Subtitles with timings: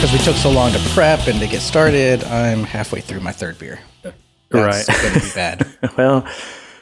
[0.00, 3.32] because we took so long to prep and to get started, I'm halfway through my
[3.32, 3.80] third beer.
[4.02, 4.14] That's
[4.52, 4.86] Right.
[5.02, 5.66] going to be bad.
[5.96, 6.24] well,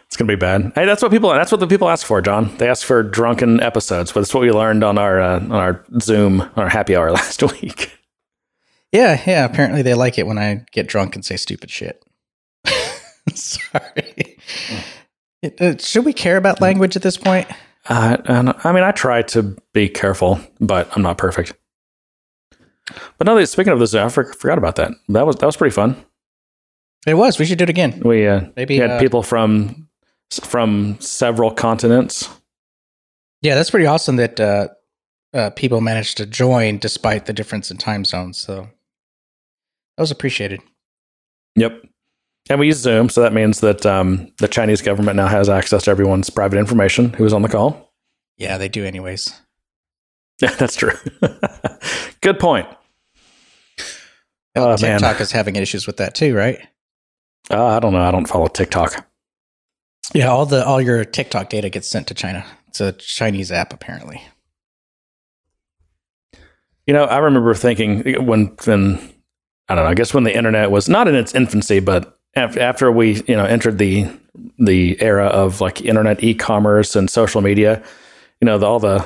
[0.07, 0.71] it's gonna be bad.
[0.75, 1.31] Hey, that's what people.
[1.31, 2.55] That's what the people ask for, John.
[2.59, 4.13] They ask for drunken episodes.
[4.13, 7.11] But it's what we learned on our uh, on our Zoom on our happy hour
[7.13, 7.91] last week.
[8.93, 9.45] yeah, yeah.
[9.45, 12.05] Apparently, they like it when I get drunk and say stupid shit.
[13.35, 14.39] Sorry.
[15.43, 17.49] It- uh, should we care about language at this point?
[17.89, 18.17] Uh,
[18.63, 21.53] I mean, I try to be careful, but I'm not perfect.
[23.19, 24.93] But now that speaking of this, I for- forgot about that.
[25.09, 25.97] That was that was pretty fun.
[27.07, 27.39] It was.
[27.39, 28.01] We should do it again.
[28.05, 29.89] We uh, Maybe, we had uh, people from
[30.43, 32.29] from several continents.
[33.43, 34.69] Yeah, that's pretty awesome that uh,
[35.33, 38.39] uh, people managed to join despite the difference in time zones.
[38.39, 38.69] So
[39.97, 40.61] that was appreciated.
[41.55, 41.83] Yep.
[42.49, 45.85] And we use Zoom, so that means that um, the Chinese government now has access
[45.85, 47.93] to everyone's private information who was on the call.
[48.37, 49.33] Yeah, they do, anyways.
[50.41, 50.93] Yeah, that's true.
[52.21, 52.69] Good point.
[54.55, 55.01] Oh, man.
[55.01, 56.59] TikTok is having issues with that too, right?
[57.51, 58.01] Uh, I don't know.
[58.01, 59.07] I don't follow TikTok.
[60.15, 62.45] Yeah, all the all your TikTok data gets sent to China.
[62.69, 64.23] It's a Chinese app, apparently.
[66.87, 68.99] You know, I remember thinking when, when
[69.69, 69.91] I don't know.
[69.91, 73.37] I guess when the internet was not in its infancy, but after, after we you
[73.37, 74.09] know entered the
[74.59, 77.83] the era of like internet e-commerce and social media,
[78.41, 79.05] you know, the, all the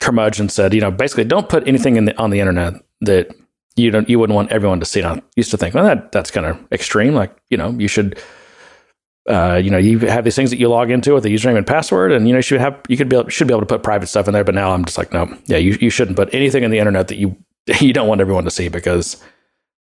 [0.00, 3.34] curmudgeon said, you know, basically don't put anything in the, on the internet that
[3.76, 5.00] you don't you wouldn't want everyone to see.
[5.00, 7.14] And I used to think, well, that that's kind of extreme.
[7.14, 8.18] Like, you know, you should.
[9.28, 11.66] Uh, you know, you have these things that you log into with a username and
[11.66, 13.66] password, and you know, you should have you could be able, should be able to
[13.66, 14.42] put private stuff in there.
[14.42, 17.08] But now I'm just like, no, yeah, you, you shouldn't put anything in the internet
[17.08, 17.36] that you
[17.80, 19.22] you don't want everyone to see because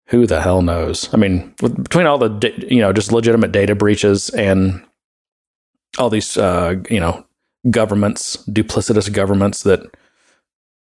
[0.07, 1.11] who the hell knows?
[1.13, 4.85] I mean, with, between all the you know just legitimate data breaches and
[5.97, 7.25] all these uh, you know
[7.71, 9.81] governments, duplicitous governments that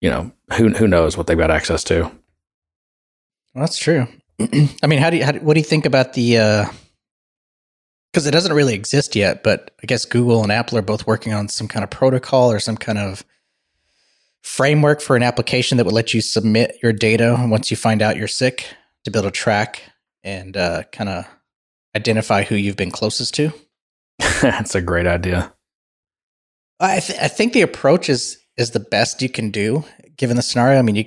[0.07, 2.03] you know who who knows what they've got access to.
[2.03, 2.13] Well,
[3.57, 4.07] that's true.
[4.41, 6.71] I mean, how do you how, do- what do you think about the?
[8.13, 11.35] Because it doesn't really exist yet, but I guess Google and Apple are both working
[11.35, 13.25] on some kind of protocol or some kind of
[14.43, 18.17] framework for an application that would let you submit your data once you find out
[18.17, 18.69] you're sick
[19.05, 19.83] to be able to track
[20.23, 21.27] and uh, kind of
[21.97, 23.53] identify who you've been closest to.
[24.41, 25.53] That's a great idea.
[26.79, 29.85] I, th- I think the approach is is the best you can do
[30.17, 30.79] given the scenario.
[30.79, 31.05] I mean, you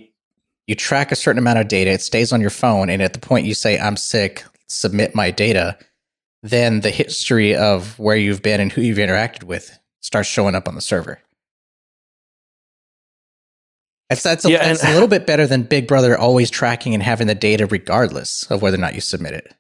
[0.68, 3.20] you track a certain amount of data, it stays on your phone, and at the
[3.20, 5.78] point you say I'm sick, submit my data,
[6.44, 10.68] then the history of where you've been and who you've interacted with starts showing up
[10.68, 11.20] on the server.
[14.09, 17.03] It's, that's a, Yeah, and- a little bit better than Big Brother always tracking and
[17.03, 19.53] having the data regardless of whether or not you submit it.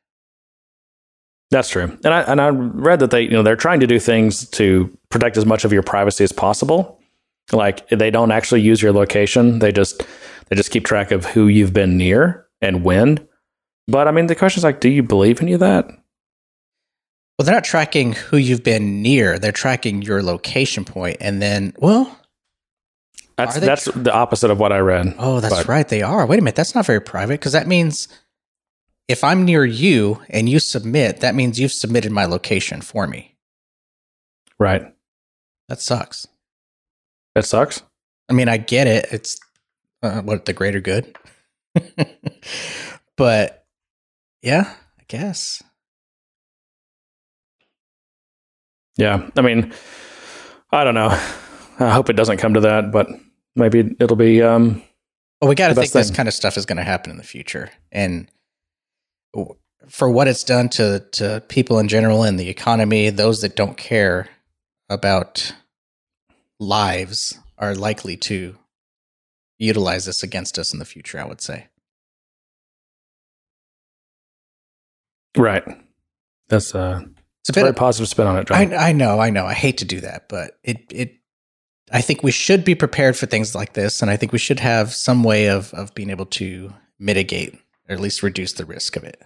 [1.51, 3.99] That's true, and I and I read that they you know they're trying to do
[3.99, 6.98] things to protect as much of your privacy as possible.
[7.51, 10.03] Like they don't actually use your location; they just
[10.49, 13.27] they just keep track of who you've been near and when.
[13.87, 15.87] But I mean, the question is like, do you believe any of that?
[17.37, 21.73] Well, they're not tracking who you've been near; they're tracking your location point, and then
[21.79, 22.19] well,
[23.37, 25.15] That's they that's the opposite of what I read.
[25.17, 25.87] Oh, that's But- right.
[25.87, 26.25] They are.
[26.25, 26.55] Wait a minute.
[26.55, 28.09] That's not very private because that means
[29.07, 33.37] if I'm near you and you submit, that means you've submitted my location for me.
[34.59, 34.83] Right.
[35.69, 36.27] That sucks.
[37.39, 37.81] It sucks.
[38.29, 39.07] I mean, I get it.
[39.11, 39.39] It's
[40.03, 41.15] uh, what the greater good.
[43.17, 43.65] but
[44.41, 45.63] yeah, I guess.
[48.97, 49.29] Yeah.
[49.35, 49.73] I mean,
[50.71, 51.07] I don't know.
[51.79, 53.07] I hope it doesn't come to that, but
[53.55, 54.41] maybe it'll be.
[54.41, 54.83] Um,
[55.41, 57.17] Well, we got to think best this kind of stuff is going to happen in
[57.17, 58.29] the future, and
[59.87, 63.77] for what it's done to to people in general and the economy, those that don't
[63.77, 64.27] care
[64.89, 65.53] about
[66.59, 68.57] lives are likely to
[69.57, 71.19] utilize this against us in the future.
[71.19, 71.67] I would say.
[75.37, 75.63] right.
[76.49, 77.01] That's uh,
[77.41, 77.77] It's a a very bit.
[77.77, 78.73] positive spin on it, John.
[78.73, 79.45] I, I know, I know.
[79.45, 81.15] I hate to do that, but it it.
[81.91, 84.59] I think we should be prepared for things like this, and I think we should
[84.59, 87.55] have some way of of being able to mitigate
[87.87, 89.21] or at least reduce the risk of it.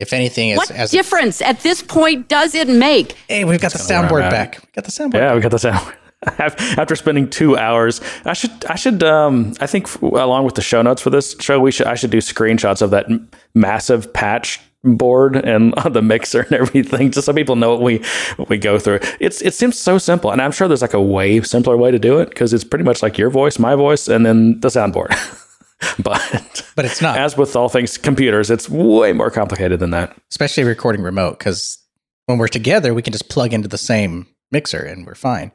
[0.00, 3.12] If anything, as, What as difference at this point does it make?
[3.28, 4.60] Hey, we've got the That's kinda where soundboard back.
[4.62, 5.14] We got the soundboard.
[5.14, 5.94] Yeah, we got the sound.
[6.38, 10.80] After spending two hours, I should, I should, um, I think, along with the show
[10.82, 14.58] notes for this show, we should, I should do screenshots of that m- massive patch
[14.82, 17.98] board and the mixer and everything, just so people know what we,
[18.36, 19.00] what we go through.
[19.20, 21.98] It's, it seems so simple, and I'm sure there's like a way simpler way to
[21.98, 25.14] do it because it's pretty much like your voice, my voice, and then the soundboard.
[26.02, 30.16] but, But it's not, as with all things computers, it's way more complicated than that.
[30.30, 31.78] especially recording remote, because
[32.26, 35.52] when we're together, we can just plug into the same mixer and we're fine.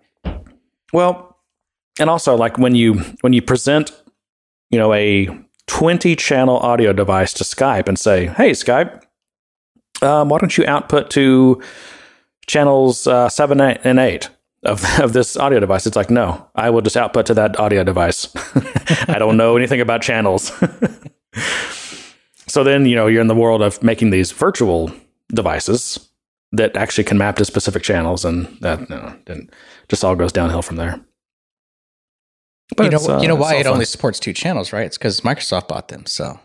[0.93, 1.37] Well,
[1.99, 3.91] and also like when you when you present
[4.69, 5.27] you know, a
[5.67, 9.03] 20 channel audio device to Skype and say, hey, Skype,
[10.01, 11.61] um, why don't you output to
[12.47, 14.29] channels uh, 7 and 8
[14.63, 15.85] of, of this audio device?
[15.87, 18.29] It's like, no, I will just output to that audio device.
[19.07, 20.51] I don't know anything about channels.
[22.47, 24.91] so then, you know, you're in the world of making these virtual
[25.29, 26.09] devices
[26.51, 29.49] that actually can map to specific channels, and that you know, then
[29.87, 30.99] just all goes downhill from there.
[32.75, 33.73] But you know, uh, you know why it fun.
[33.73, 34.85] only supports two channels, right?
[34.85, 36.05] It's because Microsoft bought them.
[36.05, 36.39] So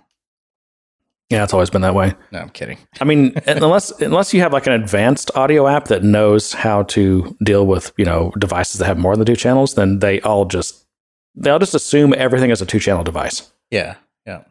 [1.35, 2.15] yeah, it's always been that way.
[2.31, 2.79] No, I'm kidding.
[3.01, 7.37] I mean, unless unless you have like an advanced audio app that knows how to
[7.43, 10.87] deal with you know devices that have more than two channels, then they all just
[11.35, 13.51] they'll just assume everything is a two channel device.
[13.73, 14.43] Yeah, yeah.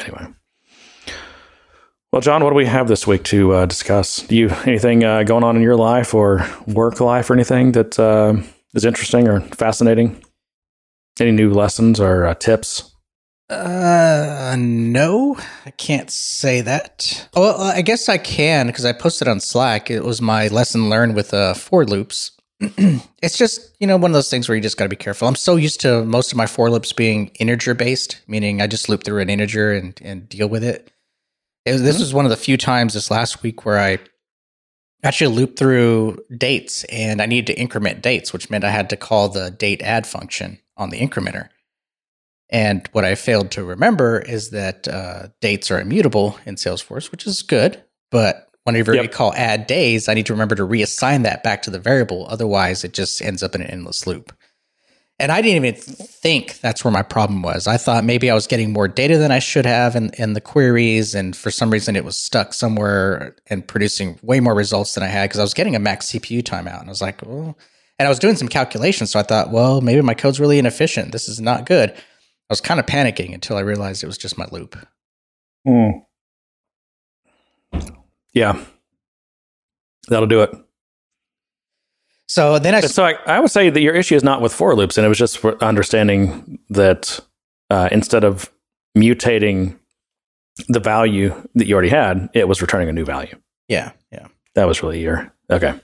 [0.00, 0.26] Anyway,
[2.10, 4.22] well, John, what do we have this week to uh, discuss?
[4.22, 7.98] Do you anything uh, going on in your life or work life or anything that
[7.98, 8.34] uh,
[8.74, 10.20] is interesting or fascinating?
[11.20, 12.93] Any new lessons or uh, tips?
[13.50, 15.36] Uh, no,
[15.66, 17.28] I can't say that.
[17.36, 19.90] Well, I guess I can because I posted on Slack.
[19.90, 22.32] It was my lesson learned with uh, for loops.
[22.60, 25.28] it's just you know one of those things where you just got to be careful.
[25.28, 28.88] I'm so used to most of my for loops being integer based, meaning I just
[28.88, 30.90] loop through an integer and and deal with it.
[31.66, 32.02] it was, this mm-hmm.
[32.02, 33.98] was one of the few times this last week where I
[35.02, 38.96] actually looped through dates and I needed to increment dates, which meant I had to
[38.96, 41.50] call the date add function on the incrementer.
[42.54, 47.26] And what I failed to remember is that uh, dates are immutable in Salesforce, which
[47.26, 47.82] is good.
[48.12, 49.02] But whenever yep.
[49.02, 52.28] we call add days, I need to remember to reassign that back to the variable.
[52.28, 54.32] Otherwise, it just ends up in an endless loop.
[55.18, 57.66] And I didn't even think that's where my problem was.
[57.66, 60.40] I thought maybe I was getting more data than I should have in, in the
[60.40, 61.12] queries.
[61.12, 65.08] And for some reason, it was stuck somewhere and producing way more results than I
[65.08, 66.78] had because I was getting a max CPU timeout.
[66.78, 67.58] And I was like, well,
[67.98, 69.10] and I was doing some calculations.
[69.10, 71.10] So I thought, well, maybe my code's really inefficient.
[71.10, 71.92] This is not good.
[72.50, 74.76] I was kind of panicking until I realized it was just my loop.
[75.66, 76.04] Mm.
[78.34, 78.62] Yeah.
[80.08, 80.54] That'll do it.
[82.26, 82.80] So then I.
[82.80, 85.08] So I, I, would say that your issue is not with for loops, and it
[85.08, 87.20] was just for understanding that
[87.70, 88.50] uh, instead of
[88.96, 89.78] mutating
[90.68, 93.36] the value that you already had, it was returning a new value.
[93.68, 94.26] Yeah, yeah.
[94.54, 95.78] That was really your okay.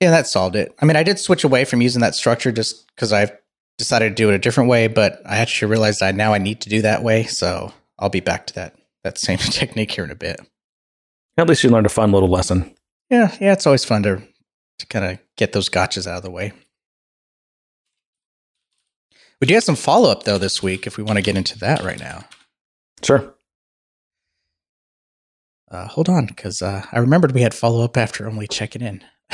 [0.00, 0.74] Yeah, that solved it.
[0.80, 3.32] I mean, I did switch away from using that structure just because I've
[3.78, 6.60] decided to do it a different way, but I actually realized I now I need
[6.62, 10.10] to do that way, so I'll be back to that that same technique here in
[10.10, 10.40] a bit.
[11.38, 12.74] At least you learned a fun little lesson.
[13.10, 14.22] Yeah, yeah, it's always fun to
[14.78, 16.52] to kind of get those gotchas out of the way.
[19.40, 21.58] We do have some follow up though this week if we want to get into
[21.58, 22.24] that right now.
[23.02, 23.34] Sure.
[25.70, 29.02] Uh, hold on, because uh, I remembered we had follow up after only checking in.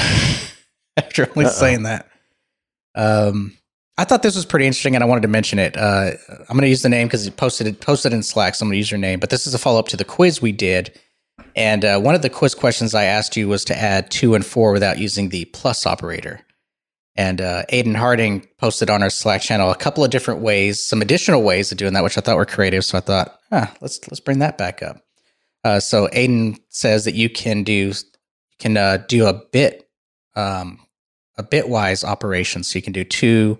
[0.96, 1.52] after only Uh-oh.
[1.52, 2.08] saying that.
[2.94, 3.56] Um,
[3.98, 5.76] I thought this was pretty interesting, and I wanted to mention it.
[5.76, 8.54] Uh, I'm going to use the name because it posted it posted in Slack.
[8.54, 10.04] So I'm going to use your name, but this is a follow up to the
[10.04, 10.98] quiz we did
[11.54, 14.44] and uh, one of the quiz questions I asked you was to add two and
[14.44, 16.40] four without using the plus operator.
[17.14, 21.02] And uh, Aiden Harding posted on our Slack channel a couple of different ways, some
[21.02, 22.86] additional ways of doing that, which I thought were creative.
[22.86, 25.02] So I thought, huh, let's let's bring that back up.
[25.62, 27.92] Uh, so Aiden says that you can do
[28.58, 29.90] can uh, do a bit
[30.36, 30.80] um,
[31.36, 32.64] a bitwise operation.
[32.64, 33.58] So you can do two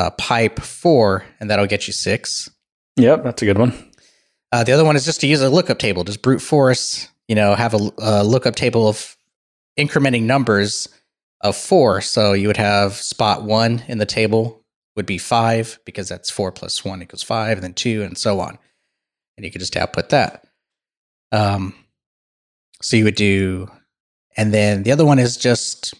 [0.00, 2.50] uh, pipe four, and that'll get you six.
[2.96, 3.72] Yep, that's a good one.
[4.52, 7.36] Uh, the other one is just to use a lookup table, just brute force you
[7.36, 9.16] know, have a, a lookup table of
[9.78, 10.88] incrementing numbers
[11.40, 12.00] of four.
[12.00, 14.64] So you would have spot one in the table
[14.96, 18.40] would be five because that's four plus one equals five, and then two, and so
[18.40, 18.58] on.
[19.36, 20.44] And you could just output that.
[21.30, 21.72] Um,
[22.82, 23.70] so you would do,
[24.36, 25.94] and then the other one is just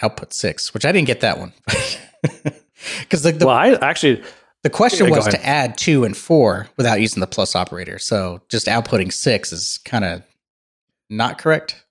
[0.00, 1.52] output six, which I didn't get that one
[3.00, 4.22] because the, the, well, I actually
[4.62, 7.98] the question yeah, was to add two and four without using the plus operator.
[7.98, 10.22] So just outputting six is kind of
[11.08, 11.82] not correct.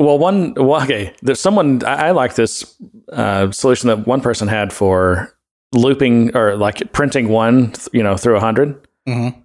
[0.00, 1.14] Well, one, well, okay.
[1.22, 2.74] There's someone, I, I like this
[3.12, 5.36] uh, solution that one person had for
[5.72, 8.88] looping or like printing one, you know, through a 100.
[9.06, 9.40] Mm-hmm.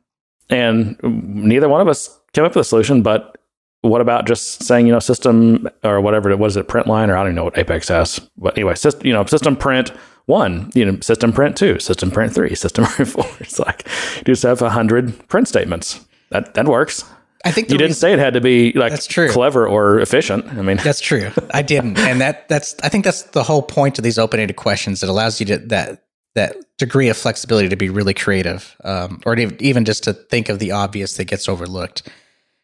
[0.50, 3.38] And neither one of us came up with a solution, but
[3.82, 7.16] what about just saying, you know, system or whatever, what is it, print line, or
[7.16, 8.20] I don't even know what Apex has.
[8.38, 9.92] But anyway, system, you know, system print
[10.26, 13.28] one, you know, system print two, system print three, system print four.
[13.40, 16.06] It's like you just have a hundred print statements.
[16.30, 17.04] That that works.
[17.44, 19.30] I think you didn't say it had to be like that's true.
[19.30, 20.48] clever or efficient.
[20.48, 21.30] I mean, that's true.
[21.54, 25.04] I didn't, and that that's I think that's the whole point of these open-ended questions.
[25.04, 26.04] It allows you to that
[26.34, 30.58] that degree of flexibility to be really creative, um, or even just to think of
[30.58, 32.02] the obvious that gets overlooked.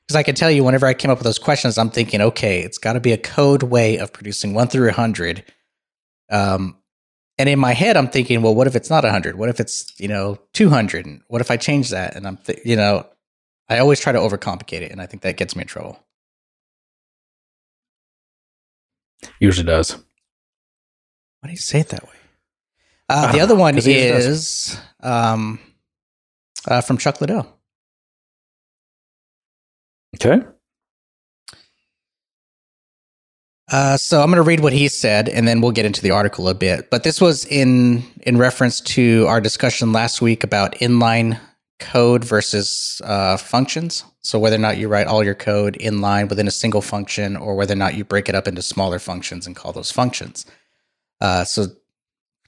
[0.01, 2.61] Because I can tell you, whenever I came up with those questions, I'm thinking, okay,
[2.61, 5.45] it's got to be a code way of producing one through a hundred.
[6.31, 6.75] Um,
[7.37, 9.35] And in my head, I'm thinking, well, what if it's not 100?
[9.37, 11.05] What if it's, you know, 200?
[11.05, 12.15] And what if I change that?
[12.15, 13.07] And I'm, th- you know,
[13.69, 14.91] I always try to overcomplicate it.
[14.91, 15.97] And I think that gets me in trouble.
[19.39, 19.93] Usually does.
[21.39, 22.15] Why do you say it that way?
[23.09, 25.59] Uh, the other one is um,
[26.67, 27.59] uh, from Chuck Liddell.
[30.15, 30.45] Okay.
[33.71, 36.11] Uh, so I'm going to read what he said, and then we'll get into the
[36.11, 36.89] article a bit.
[36.89, 41.39] But this was in in reference to our discussion last week about inline
[41.79, 44.03] code versus uh, functions.
[44.19, 47.55] So whether or not you write all your code inline within a single function, or
[47.55, 50.45] whether or not you break it up into smaller functions and call those functions.
[51.21, 51.67] Uh, so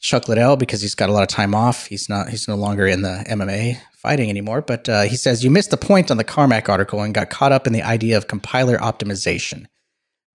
[0.01, 2.85] Chuck Liddell, because he's got a lot of time off, he's not he's no longer
[2.85, 4.61] in the MMA fighting anymore.
[4.61, 7.53] But uh, he says you missed the point on the Carmack article and got caught
[7.53, 9.67] up in the idea of compiler optimization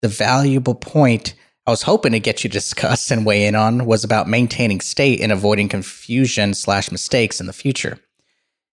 [0.02, 1.34] the valuable point
[1.66, 4.80] I was hoping to get you to discuss and weigh in on was about maintaining
[4.80, 7.98] state and avoiding confusion slash mistakes in the future.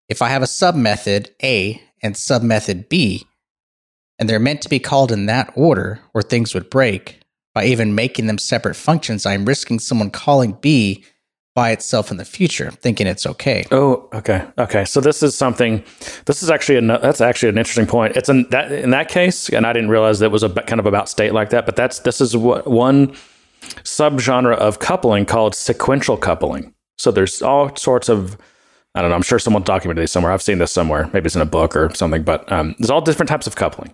[0.07, 3.27] If I have a sub method A and sub method B,
[4.17, 7.19] and they're meant to be called in that order, or things would break,
[7.53, 11.03] by even making them separate functions, I'm risking someone calling B
[11.55, 13.65] by itself in the future, thinking it's okay.
[13.71, 14.83] Oh, okay, okay.
[14.83, 15.83] So this is something.
[16.25, 18.17] This is actually an, that's actually an interesting point.
[18.17, 20.79] It's in that in that case, and I didn't realize that it was a kind
[20.79, 21.65] of about state like that.
[21.65, 23.15] But that's this is what one
[23.83, 26.73] subgenre of coupling called sequential coupling.
[26.97, 28.37] So there's all sorts of
[28.93, 29.15] I don't know.
[29.15, 30.33] I'm sure someone documented this somewhere.
[30.33, 31.09] I've seen this somewhere.
[31.13, 32.23] Maybe it's in a book or something.
[32.23, 33.93] But um, there's all different types of coupling.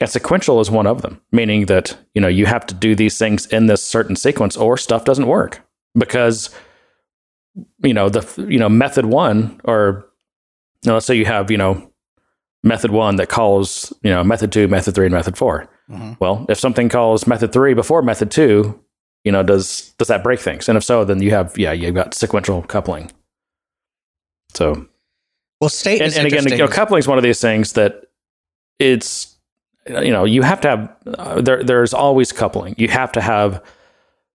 [0.00, 3.18] And sequential is one of them, meaning that you know you have to do these
[3.18, 5.60] things in this certain sequence, or stuff doesn't work
[5.94, 6.48] because
[7.82, 10.06] you know the you know method one or
[10.84, 11.90] you know, let's say you have you know
[12.62, 16.16] method one that calls you know method two method three and method 4 Mhm.
[16.20, 18.78] well if something calls method three before method two
[19.24, 20.68] you know does does that break things?
[20.68, 23.10] And if so then you have yeah you've got sequential coupling.
[24.54, 24.86] So.
[25.60, 28.04] Well, state and, and again you know, coupling is one of these things that
[28.78, 29.36] it's
[29.88, 32.74] you know you have to have uh, there there's always coupling.
[32.78, 33.62] You have to have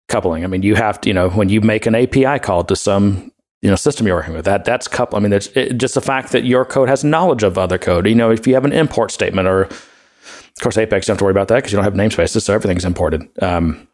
[0.08, 0.44] coupling.
[0.44, 3.32] I mean you have to you know when you make an api call to some
[3.64, 6.02] you know system you're working with that that's couple i mean it's it, just the
[6.02, 8.06] fact that your code has knowledge of other code.
[8.06, 11.20] You know if you have an import statement or of course apex you don't have
[11.20, 13.28] to worry about that because you don't have namespaces so everything's imported.
[13.42, 13.88] Um,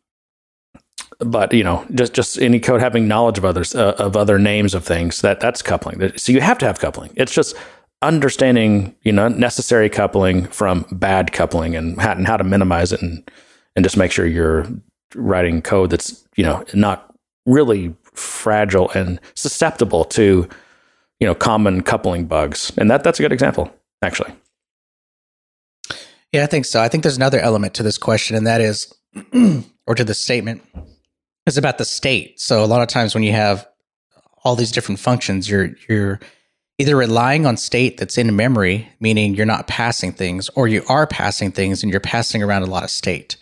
[1.19, 4.73] but you know just just any code having knowledge of others uh, of other names
[4.73, 6.17] of things that that's coupling.
[6.17, 7.11] So you have to have coupling.
[7.15, 7.55] It's just
[8.01, 13.01] understanding you know necessary coupling from bad coupling and how, and how to minimize it
[13.01, 13.29] and
[13.75, 14.65] and just make sure you're
[15.15, 17.13] writing code that's you know not
[17.45, 20.47] really fragile and susceptible to
[21.19, 24.31] you know common coupling bugs and that that's a good example actually
[26.31, 26.81] Yeah, I think so.
[26.81, 28.93] I think there's another element to this question, and that is,
[29.87, 30.61] or to the statement,
[31.47, 32.39] is about the state.
[32.39, 33.67] So a lot of times when you have
[34.43, 36.19] all these different functions, you're you're
[36.77, 41.07] either relying on state that's in memory, meaning you're not passing things, or you are
[41.07, 43.37] passing things and you're passing around a lot of state,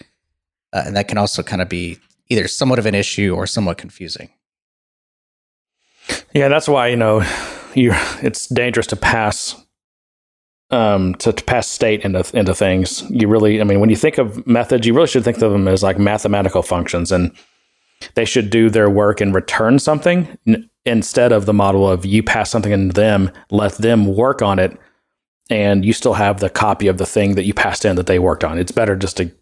[0.73, 1.97] uh, and that can also kind of be
[2.29, 4.29] either somewhat of an issue or somewhat confusing.
[6.33, 7.23] Yeah, that's why you know
[7.73, 9.55] you it's dangerous to pass
[10.69, 13.03] um to, to pass state into into things.
[13.09, 15.67] You really, I mean, when you think of methods, you really should think of them
[15.67, 17.35] as like mathematical functions, and
[18.15, 22.23] they should do their work and return something n- instead of the model of you
[22.23, 24.77] pass something into them, let them work on it,
[25.49, 28.19] and you still have the copy of the thing that you passed in that they
[28.19, 28.57] worked on.
[28.57, 29.35] It's better just to to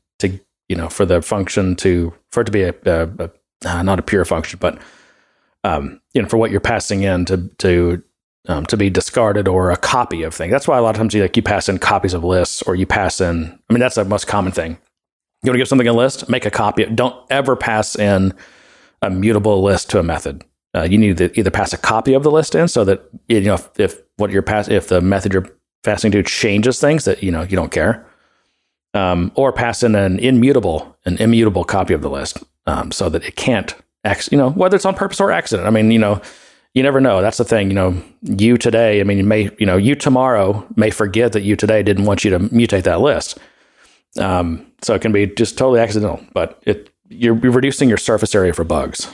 [0.70, 3.30] you know for the function to for it to be a, a, a
[3.66, 4.80] uh, not a pure function, but
[5.64, 8.04] um, you know, for what you're passing in to to
[8.48, 10.52] um, to be discarded or a copy of things.
[10.52, 12.76] That's why a lot of times you like you pass in copies of lists or
[12.76, 13.60] you pass in.
[13.70, 14.78] I mean, that's the most common thing.
[15.44, 16.86] You want to give something a list, make a copy.
[16.86, 18.34] Don't ever pass in
[19.02, 20.44] a mutable list to a method.
[20.76, 23.42] Uh, you need to either pass a copy of the list in so that you
[23.42, 25.50] know if, if what you're pass if the method you're
[25.84, 28.06] passing to changes things that you know you don't care,
[28.96, 33.24] um, or pass in an immutable an immutable copy of the list um, so that
[33.24, 35.68] it can't X, you know, whether it's on purpose or accident.
[35.68, 36.22] I mean, you know,
[36.74, 37.22] you never know.
[37.22, 37.70] That's the thing.
[37.70, 41.42] You know, you today, I mean, you may, you know, you tomorrow may forget that
[41.42, 43.38] you today didn't want you to mutate that list.
[44.20, 48.34] Um, so it can be just totally accidental, but it, you're, you're reducing your surface
[48.34, 49.14] area for bugs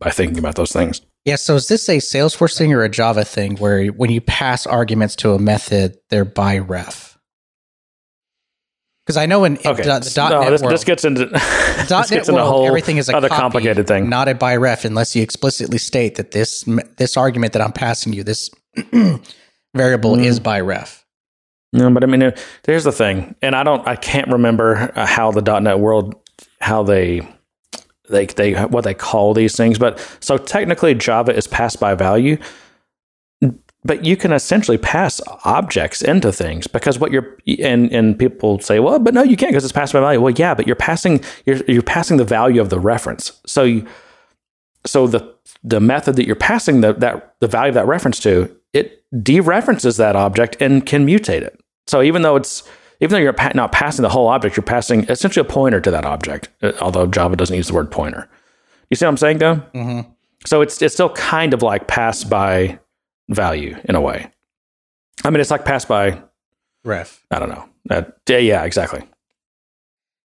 [0.00, 1.02] by thinking about those things.
[1.24, 1.36] Yeah.
[1.36, 5.16] So is this a Salesforce thing or a Java thing where when you pass arguments
[5.16, 7.13] to a method, they're by ref?
[9.04, 9.82] Because I know in, in Okay.
[9.82, 12.96] the, the no, .NET this, world, this gets into, .NET gets into world, whole everything
[12.96, 14.08] is a other copy, complicated thing.
[14.08, 16.64] not a by ref, unless you explicitly state that this
[16.96, 18.50] this argument that I'm passing you, this
[19.74, 20.24] variable Mm.
[20.24, 21.04] is by ref.
[21.72, 22.30] No, but I mean, uh,
[22.64, 26.14] here's the thing, and I don't, I can't remember uh, how the .NET world,
[26.60, 27.28] how they
[28.08, 29.78] they they what they call these things.
[29.78, 32.38] But so technically, Java is passed by value,
[33.84, 38.80] but you can essentially pass objects into things because what you're and and people say,
[38.80, 40.20] well, but no, you can't because it's passed by value.
[40.20, 43.40] Well, yeah, but you're passing you're you're passing the value of the reference.
[43.46, 43.86] So you,
[44.86, 48.54] so the the method that you're passing the that the value of that reference to
[48.72, 51.60] it dereferences that object and can mutate it.
[51.86, 52.62] So even though it's
[53.00, 56.06] even though you're not passing the whole object, you're passing essentially a pointer to that
[56.06, 56.48] object.
[56.62, 58.28] Uh, although Java doesn't use the word pointer.
[58.90, 59.56] You see what I'm saying, though?
[59.74, 60.10] Mm-hmm.
[60.46, 62.78] So it's it's still kind of like pass by
[63.28, 64.30] value in a way.
[65.24, 66.22] I mean, it's like pass by
[66.84, 67.24] ref.
[67.30, 67.68] I don't know.
[67.90, 69.02] Uh, yeah, exactly.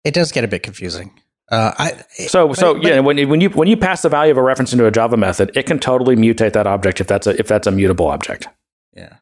[0.03, 1.19] It does get a bit confusing.
[1.49, 4.37] Uh, I, so so but, yeah, when when you when you pass the value of
[4.37, 7.39] a reference into a Java method, it can totally mutate that object if that's a
[7.39, 8.47] if that's a mutable object.
[8.93, 9.17] Yeah,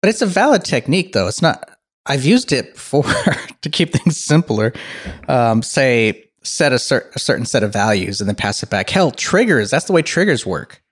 [0.00, 1.28] but it's a valid technique, though.
[1.28, 1.78] It's not.
[2.06, 3.04] I've used it before
[3.60, 4.72] to keep things simpler.
[5.28, 8.88] Um, say set a, cer- a, certain set of values and then pass it back.
[8.88, 9.70] Hell, triggers.
[9.70, 10.82] That's the way triggers work.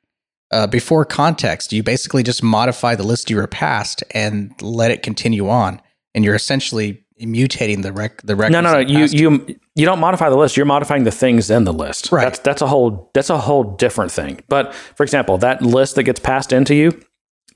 [0.50, 5.02] Uh, before context, you basically just modify the list you were passed and let it
[5.02, 5.80] continue on,
[6.14, 8.52] and you're essentially mutating the rec the records.
[8.52, 8.78] No, no, no.
[8.78, 10.56] You you you don't modify the list.
[10.56, 12.10] You're modifying the things in the list.
[12.10, 12.24] Right.
[12.24, 14.40] That's that's a whole that's a whole different thing.
[14.48, 16.98] But for example, that list that gets passed into you,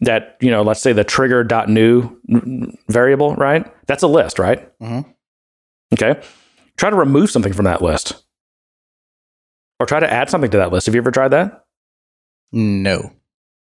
[0.01, 2.15] that you know, let's say the trigger dot new
[2.89, 3.65] variable, right?
[3.87, 4.71] That's a list, right?
[4.81, 5.11] Mm-hmm.
[5.95, 6.21] Okay.
[6.77, 8.23] Try to remove something from that list,
[9.79, 10.87] or try to add something to that list.
[10.87, 11.62] Have you ever tried that?
[12.53, 13.13] No.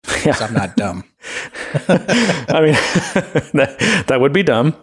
[0.26, 1.04] I'm not dumb.
[1.88, 2.74] I mean,
[3.54, 4.76] that, that would be dumb.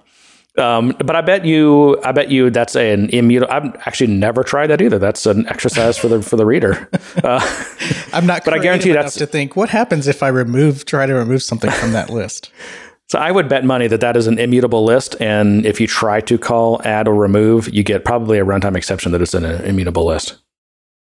[0.56, 3.52] Um, but I bet you, I bet you that's an immutable.
[3.52, 5.00] I've actually never tried that either.
[5.00, 6.88] That's an exercise for the for the reader.
[7.24, 7.40] Uh,
[8.12, 11.06] I'm not, but I guarantee you that's to think what happens if I remove, try
[11.06, 12.52] to remove something from that list.
[13.08, 16.20] So I would bet money that that is an immutable list, and if you try
[16.22, 20.06] to call, add, or remove, you get probably a runtime exception that it's an immutable
[20.06, 20.36] list.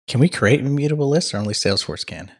[0.08, 2.32] Can we create immutable lists, or only Salesforce can?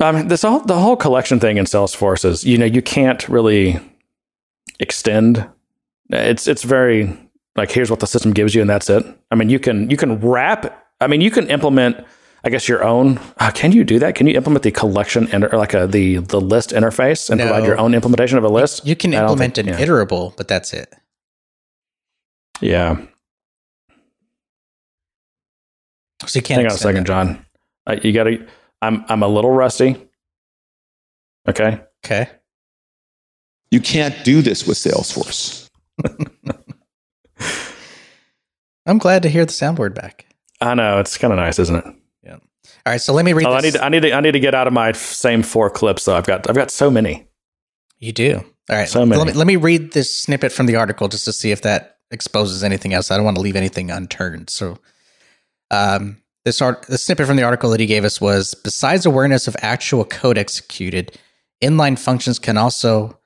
[0.00, 3.80] Um, this all the whole collection thing in Salesforce is you know you can't really
[4.78, 5.48] extend.
[6.10, 7.18] It's it's very
[7.56, 9.04] like here's what the system gives you and that's it.
[9.30, 10.86] I mean you can you can wrap.
[11.00, 12.04] I mean you can implement.
[12.44, 13.18] I guess your own.
[13.38, 14.14] Uh, can you do that?
[14.14, 17.46] Can you implement the collection and or like a the the list interface and no.
[17.46, 18.86] provide your own implementation of a list?
[18.86, 19.84] You can implement think, an yeah.
[19.84, 20.94] iterable, but that's it.
[22.60, 23.04] Yeah.
[26.26, 26.60] So you can't.
[26.60, 27.08] Hang on a second, that.
[27.08, 27.44] John.
[27.88, 28.46] Uh, you got to
[28.82, 30.08] I'm I'm a little rusty.
[31.48, 31.80] Okay.
[32.04, 32.28] Okay.
[33.70, 35.68] You can't do this with Salesforce.
[38.86, 40.26] I'm glad to hear the soundboard back.
[40.60, 41.84] I know it's kind of nice, isn't it?
[42.22, 42.34] Yeah.
[42.34, 43.46] All right, so let me read.
[43.46, 45.42] Oh, I need to, I need to I need to get out of my same
[45.42, 46.06] four clips.
[46.06, 47.26] Though I've got I've got so many.
[47.98, 48.44] You do.
[48.70, 48.88] All right.
[48.88, 49.18] So many.
[49.18, 51.98] Let me, let me read this snippet from the article just to see if that
[52.10, 53.10] exposes anything else.
[53.10, 54.50] I don't want to leave anything unturned.
[54.50, 54.78] So,
[55.70, 59.48] um, this art, the snippet from the article that he gave us was besides awareness
[59.48, 61.18] of actual code executed,
[61.62, 63.18] inline functions can also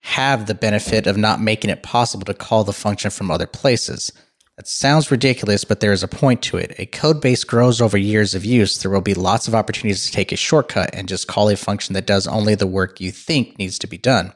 [0.00, 4.12] have the benefit of not making it possible to call the function from other places.
[4.56, 6.74] That sounds ridiculous, but there is a point to it.
[6.78, 8.78] A code base grows over years of use.
[8.78, 11.92] There will be lots of opportunities to take a shortcut and just call a function
[11.92, 14.32] that does only the work you think needs to be done.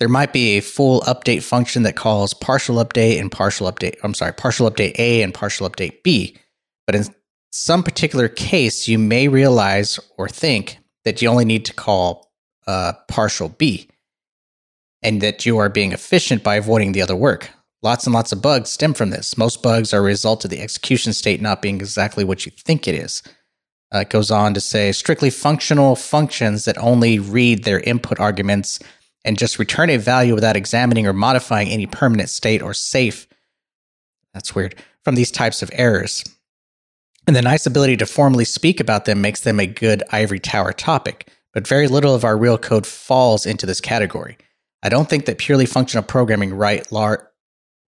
[0.00, 4.14] There might be a full update function that calls partial update and partial update, I'm
[4.14, 6.36] sorry, partial update A and partial update B.
[6.86, 7.04] But in
[7.50, 12.32] some particular case, you may realize or think that you only need to call
[12.66, 13.88] uh, partial B
[15.02, 17.50] and that you are being efficient by avoiding the other work.
[17.82, 19.38] Lots and lots of bugs stem from this.
[19.38, 22.86] Most bugs are a result of the execution state not being exactly what you think
[22.86, 23.22] it is.
[23.92, 28.78] Uh, it goes on to say strictly functional functions that only read their input arguments
[29.24, 33.26] and just return a value without examining or modifying any permanent state or safe.
[34.34, 34.76] That's weird.
[35.02, 36.22] From these types of errors.
[37.26, 40.72] And the nice ability to formally speak about them makes them a good ivory tower
[40.72, 44.36] topic, but very little of our real code falls into this category.
[44.82, 47.30] I don't think that purely functional programming right lar-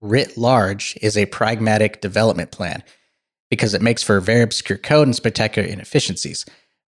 [0.01, 2.83] writ large is a pragmatic development plan
[3.51, 6.45] because it makes for very obscure code and spectacular inefficiencies.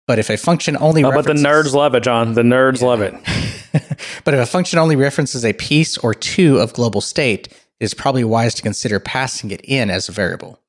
[0.08, 2.34] But if a function only oh, but the nerds love it, John.
[2.34, 2.88] The nerds yeah.
[2.88, 3.14] love it.
[4.24, 7.94] but if a function only references a piece or two of global state, it is
[7.94, 10.60] probably wise to consider passing it in as a variable.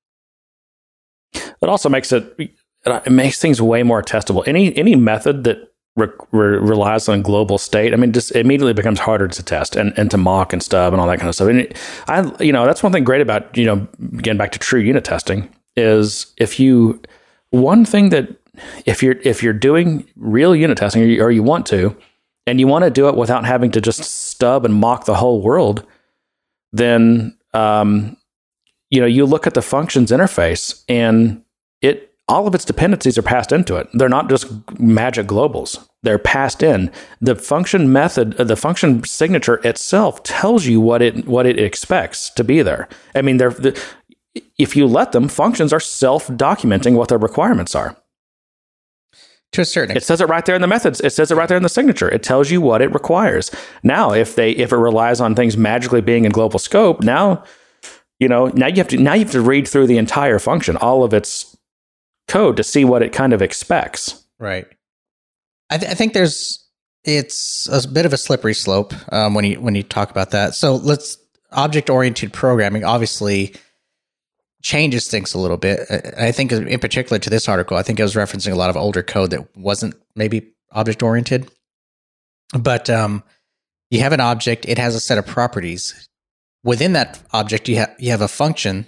[1.63, 2.35] It also makes it
[2.85, 4.47] it makes things way more testable.
[4.47, 9.01] Any any method that re- re- relies on global state, I mean, just immediately becomes
[9.01, 11.49] harder to test and, and to mock and stub and all that kind of stuff.
[11.49, 11.75] And
[12.09, 13.87] I, you know, that's one thing great about you know
[14.19, 17.01] getting back to true unit testing is if you
[17.51, 18.29] one thing that
[18.87, 21.97] if you're if you're doing real unit testing or you, or you want to,
[22.47, 25.43] and you want to do it without having to just stub and mock the whole
[25.43, 25.87] world,
[26.73, 28.17] then um,
[28.91, 31.43] you know, you look at the functions interface and
[32.31, 33.89] all of its dependencies are passed into it.
[33.93, 34.47] They're not just
[34.79, 35.85] magic globals.
[36.03, 36.91] They're passed in.
[37.21, 42.31] The function method, uh, the function signature itself tells you what it what it expects
[42.31, 42.89] to be there.
[43.15, 43.79] I mean, they're the,
[44.57, 47.97] if you let them, functions are self-documenting what their requirements are.
[49.53, 51.01] To a certain It says it right there in the methods.
[51.01, 52.09] It says it right there in the signature.
[52.09, 53.51] It tells you what it requires.
[53.83, 57.43] Now, if they if it relies on things magically being in global scope, now
[58.21, 60.77] you know now you have to now you have to read through the entire function,
[60.77, 61.57] all of its
[62.29, 64.25] code to see what it kind of expects.
[64.39, 64.67] Right.
[65.71, 66.67] I, th- I think there's
[67.05, 70.55] it's a bit of a slippery slope um, when you when you talk about that.
[70.55, 71.17] So let's
[71.53, 73.55] object oriented programming obviously
[74.63, 75.81] changes things a little bit.
[76.19, 78.77] I think in particular to this article, I think it was referencing a lot of
[78.77, 81.51] older code that wasn't maybe object oriented.
[82.59, 83.23] But um,
[83.91, 86.09] you have an object; it has a set of properties.
[86.63, 88.87] Within that object, you have you have a function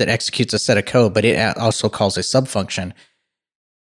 [0.00, 2.92] that executes a set of code, but it also calls a subfunction.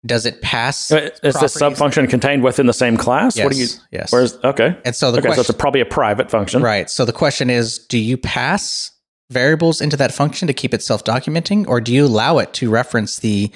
[0.04, 0.90] Does it pass?
[0.90, 3.36] Uh, is the subfunction contained within the same class?
[3.36, 3.68] Yes, what do you?
[3.92, 4.12] Yes.
[4.12, 4.76] Where's okay?
[4.84, 6.90] And so the okay, question, so it's a, probably a private function, right?
[6.90, 8.90] So the question is, do you pass
[9.30, 13.20] variables into that function to keep it self-documenting, or do you allow it to reference
[13.20, 13.52] the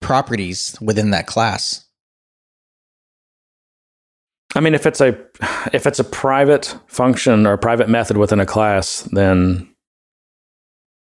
[0.00, 1.84] properties within that class?
[4.54, 5.18] I mean, if it's a
[5.74, 9.69] if it's a private function or a private method within a class, then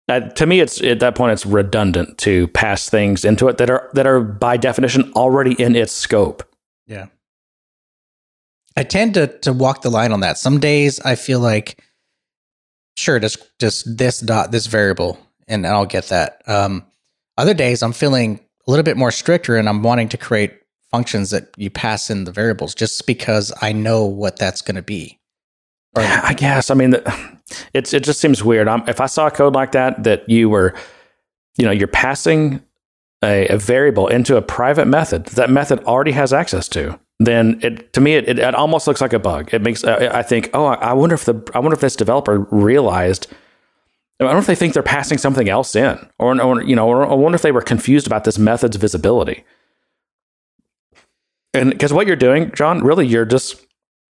[0.09, 3.69] uh, to me, it's at that point it's redundant to pass things into it that
[3.69, 6.43] are that are by definition already in its scope.
[6.87, 7.07] Yeah,
[8.77, 10.39] I tend to to walk the line on that.
[10.39, 11.83] Some days I feel like,
[12.97, 16.43] sure, just just this dot this variable, and I'll get that.
[16.47, 16.87] Um,
[17.37, 20.55] other days I'm feeling a little bit more stricter, and I'm wanting to create
[20.91, 24.83] functions that you pass in the variables just because I know what that's going to
[24.83, 25.18] be.
[25.97, 26.71] I guess.
[26.71, 26.95] I mean,
[27.75, 28.69] it's it just seems weird.
[28.69, 30.75] I'm, if I saw a code like that, that you were,
[31.57, 32.63] you know, you're passing
[33.23, 37.93] a, a, variable into a private method that method already has access to, then it
[37.95, 39.53] to me it, it, it almost looks like a bug.
[39.53, 42.39] It makes I, I think, oh, I wonder if the I wonder if this developer
[42.51, 43.27] realized.
[44.21, 47.07] I wonder if they think they're passing something else in, or, or you know, or
[47.07, 49.45] I wonder if they were confused about this method's visibility.
[51.55, 53.65] And because what you're doing, John, really, you're just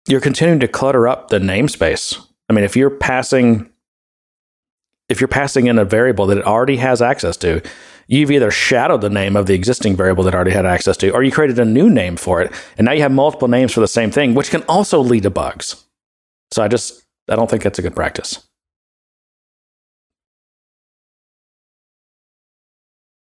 [0.10, 2.20] you're continuing to clutter up the namespace.
[2.50, 3.70] I mean, if you're passing
[5.08, 7.62] if you're passing in a variable that it already has access to,
[8.08, 11.24] you've either shadowed the name of the existing variable that already had access to, or
[11.24, 13.88] you created a new name for it, and now you have multiple names for the
[13.88, 15.84] same thing, which can also lead to bugs.
[16.52, 18.46] So I just I don't think that's a good practice.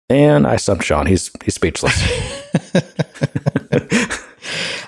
[0.09, 1.05] And I stumped Sean.
[1.05, 2.01] He's he's speechless.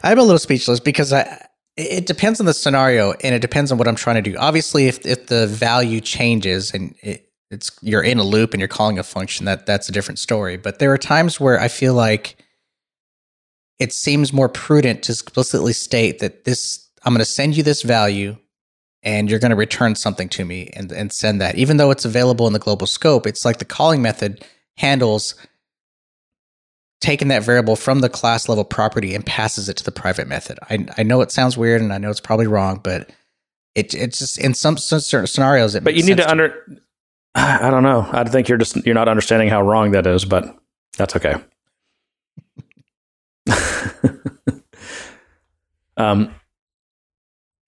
[0.03, 3.77] I'm a little speechless because I it depends on the scenario and it depends on
[3.77, 4.38] what I'm trying to do.
[4.38, 8.67] Obviously, if if the value changes and it, it's you're in a loop and you're
[8.67, 10.57] calling a function, that that's a different story.
[10.57, 12.38] But there are times where I feel like
[13.77, 17.81] it seems more prudent to explicitly state that this I'm going to send you this
[17.81, 18.38] value
[19.03, 21.55] and you're going to return something to me and, and send that.
[21.55, 24.43] Even though it's available in the global scope, it's like the calling method
[24.77, 25.35] handles
[27.01, 30.58] taken that variable from the class level property and passes it to the private method.
[30.69, 33.12] I, I know it sounds weird and I know it's probably wrong, but
[33.75, 35.75] it it's just in some, some certain scenarios.
[35.75, 36.63] It but you need to, to under.
[36.67, 36.77] Me.
[37.36, 38.08] I don't know.
[38.12, 40.58] I think you're just you're not understanding how wrong that is, but
[40.97, 41.36] that's okay.
[45.97, 46.34] um.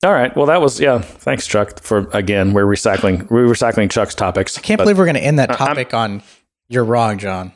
[0.06, 0.36] All right.
[0.36, 1.00] Well, that was yeah.
[1.00, 1.82] Thanks, Chuck.
[1.82, 4.58] For again, we're recycling we're recycling Chuck's topics.
[4.58, 6.24] I can't believe we're going to end that topic I'm, on
[6.70, 7.52] "You're wrong, John."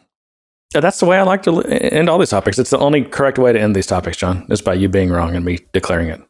[0.73, 2.57] That's the way I like to end all these topics.
[2.57, 5.36] It's the only correct way to end these topics, John, is by you being wrong
[5.36, 6.21] and me declaring it.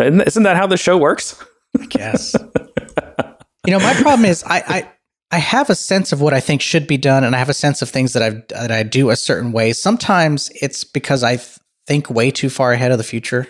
[0.00, 1.42] Isn't that how the show works?
[1.78, 2.34] I guess.
[3.66, 4.92] you know, my problem is I, I
[5.30, 7.54] I have a sense of what I think should be done, and I have a
[7.54, 9.72] sense of things that I that I do a certain way.
[9.72, 11.38] Sometimes it's because I
[11.86, 13.46] think way too far ahead of the future,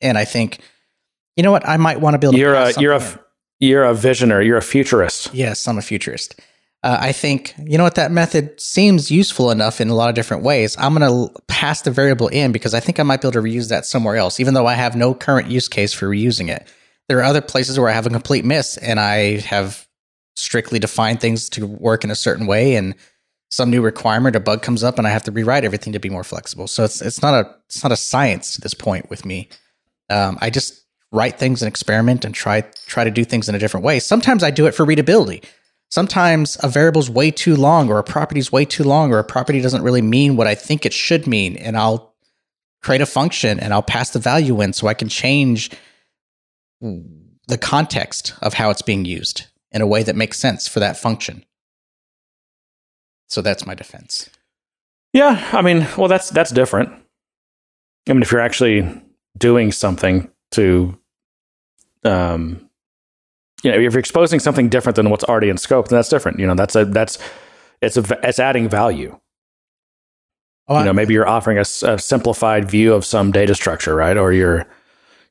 [0.00, 0.58] and I think,
[1.36, 2.36] you know what, I might want to build.
[2.36, 3.18] You're a you're a in.
[3.60, 4.46] you're a visionary.
[4.46, 5.32] You're a futurist.
[5.32, 6.34] Yes, I'm a futurist
[6.86, 10.14] uh, I think, you know what, that method seems useful enough in a lot of
[10.14, 10.76] different ways.
[10.78, 13.40] I'm going to pass the variable in because I think I might be able to
[13.40, 16.68] reuse that somewhere else, even though I have no current use case for reusing it.
[17.08, 19.88] There are other places where I have a complete miss and I have
[20.36, 22.94] strictly defined things to work in a certain way and
[23.50, 26.08] some new requirement or bug comes up and I have to rewrite everything to be
[26.08, 26.68] more flexible.
[26.68, 29.48] So it's it's not a it's not a science to this point with me.
[30.08, 33.58] Um, I just write things and experiment and try try to do things in a
[33.58, 33.98] different way.
[33.98, 35.42] Sometimes I do it for readability
[35.90, 39.60] sometimes a variable's way too long or a property's way too long or a property
[39.60, 41.56] doesn't really mean what I think it should mean.
[41.56, 42.14] And I'll
[42.82, 45.70] create a function and I'll pass the value in so I can change
[46.80, 49.46] the context of how it's being used.
[49.72, 51.44] in a way that makes sense for that function.
[53.28, 54.30] So that's my defense.
[55.12, 56.90] Yeah, I mean, well, that's that's different.
[58.08, 58.88] I mean, if you're actually
[59.36, 60.96] doing something to,
[62.04, 62.65] um,
[63.66, 66.38] you know, if you're exposing something different than what's already in scope, then that's different.
[66.38, 67.18] You know, that's a that's
[67.82, 69.18] it's a it's adding value.
[70.68, 74.16] Oh, you know, maybe you're offering a, a simplified view of some data structure, right?
[74.16, 74.66] Or you're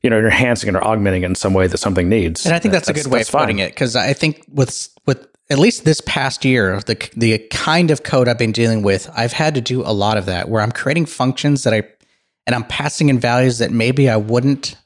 [0.02, 2.46] you know, enhancing it or augmenting it in some way that something needs.
[2.46, 3.66] And I think that's, that's a good way of putting fine.
[3.66, 8.02] it because I think with with at least this past year, the the kind of
[8.02, 10.72] code I've been dealing with, I've had to do a lot of that where I'm
[10.72, 11.82] creating functions that I
[12.46, 14.76] and I'm passing in values that maybe I wouldn't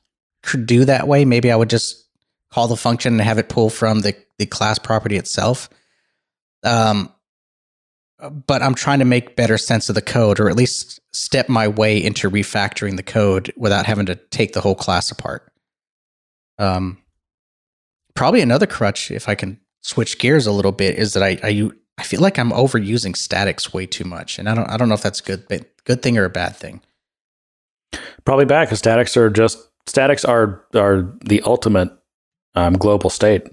[0.65, 1.25] do that way.
[1.25, 2.07] Maybe I would just
[2.53, 5.69] call the function and have it pull from the the class property itself.
[6.65, 7.13] Um,
[8.47, 11.69] but I'm trying to make better sense of the code, or at least step my
[11.69, 15.51] way into refactoring the code without having to take the whole class apart.
[16.59, 16.99] Um,
[18.15, 21.71] probably another crutch, if I can switch gears a little bit, is that I I,
[21.99, 24.95] I feel like I'm overusing statics way too much, and I don't I don't know
[24.95, 26.83] if that's a good good thing or a bad thing.
[28.25, 31.91] Probably bad because statics are just statics are are the ultimate
[32.55, 33.47] um, global state.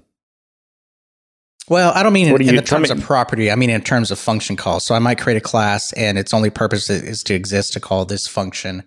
[1.68, 3.50] Well, I don't mean in, in the terms of property.
[3.50, 4.84] I mean in terms of function calls.
[4.84, 8.04] So I might create a class and its only purpose is to exist to call
[8.04, 8.84] this function.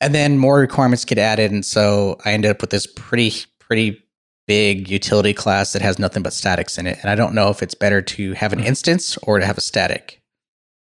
[0.00, 1.50] And then more requirements get added.
[1.50, 4.02] And so I ended up with this pretty, pretty
[4.46, 6.98] big utility class that has nothing but statics in it.
[7.00, 9.62] And I don't know if it's better to have an instance or to have a
[9.62, 10.20] static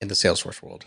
[0.02, 0.84] in the Salesforce world.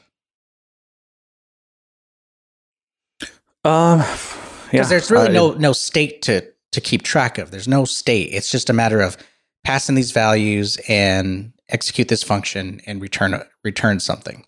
[3.65, 7.51] Um, because yeah, there's really no no state to to keep track of.
[7.51, 8.29] There's no state.
[8.31, 9.17] It's just a matter of
[9.63, 14.45] pass in these values and execute this function and return return something.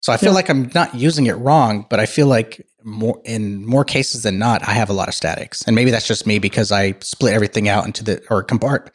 [0.00, 0.34] So I feel yeah.
[0.34, 4.38] like I'm not using it wrong, but I feel like more in more cases than
[4.38, 7.34] not, I have a lot of statics, and maybe that's just me because I split
[7.34, 8.90] everything out into the or compart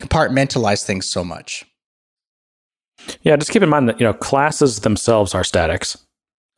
[0.00, 1.64] compartmentalize things so much.
[3.22, 5.96] Yeah, just keep in mind that you know classes themselves are statics.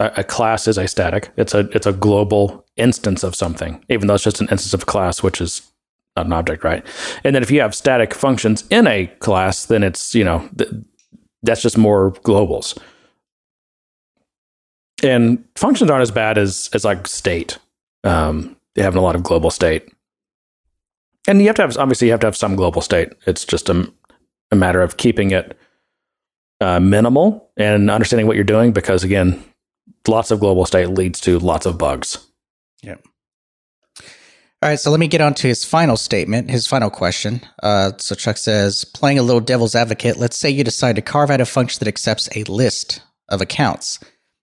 [0.00, 1.30] A, a class is a static.
[1.36, 4.82] It's a it's a global instance of something, even though it's just an instance of
[4.82, 5.72] a class, which is
[6.16, 6.84] not an object, right?
[7.24, 10.70] And then if you have static functions in a class, then it's, you know, th-
[11.42, 12.78] that's just more globals.
[15.02, 17.58] And functions aren't as bad as, as like state.
[18.04, 19.88] Um, have a lot of global state.
[21.26, 23.12] And you have to have, obviously, you have to have some global state.
[23.26, 23.90] It's just a,
[24.50, 25.58] a matter of keeping it
[26.60, 29.42] uh, minimal and understanding what you're doing because, again,
[30.06, 32.18] lots of global state leads to lots of bugs.
[32.82, 32.96] Yeah.
[34.62, 37.42] All right, so let me get on to his final statement, his final question.
[37.62, 41.30] Uh, so Chuck says, playing a little devil's advocate, let's say you decide to carve
[41.30, 43.98] out a function that accepts a list of accounts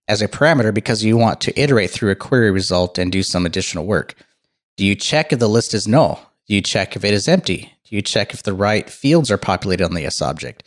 [0.08, 3.45] as a parameter because you want to iterate through a query result and do some
[3.45, 4.13] additional work.
[4.77, 6.32] Do you check if the list is null?
[6.47, 7.73] Do you check if it is empty?
[7.86, 10.63] Do you check if the right fields are populated on the S object?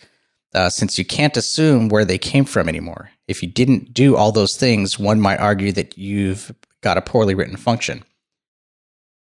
[0.53, 3.11] Uh, since you can't assume where they came from anymore.
[3.27, 7.35] If you didn't do all those things, one might argue that you've got a poorly
[7.35, 8.05] written function.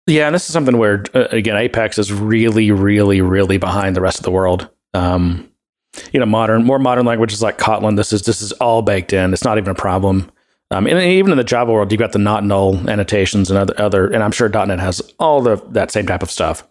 [0.07, 4.01] Yeah, and this is something where uh, again Apex is really, really, really behind the
[4.01, 4.69] rest of the world.
[4.93, 5.49] Um,
[6.11, 9.33] you know, modern, more modern languages like Kotlin, this is this is all baked in.
[9.33, 10.31] It's not even a problem.
[10.71, 13.73] Um, and even in the Java world, you've got the not null annotations and other
[13.79, 16.67] other, and I'm sure .NET has all the that same type of stuff,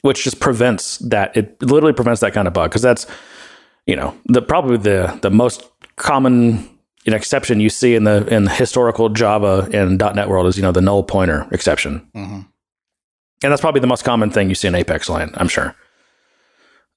[0.00, 1.36] which just prevents that.
[1.36, 3.06] It literally prevents that kind of bug because that's
[3.86, 5.62] you know the probably the the most
[6.02, 6.68] common
[7.06, 10.62] an exception you see in the in the historical Java and .NET world is you
[10.62, 12.34] know the null pointer exception, mm-hmm.
[12.34, 12.46] and
[13.40, 15.32] that's probably the most common thing you see in Apex land.
[15.36, 15.74] I'm sure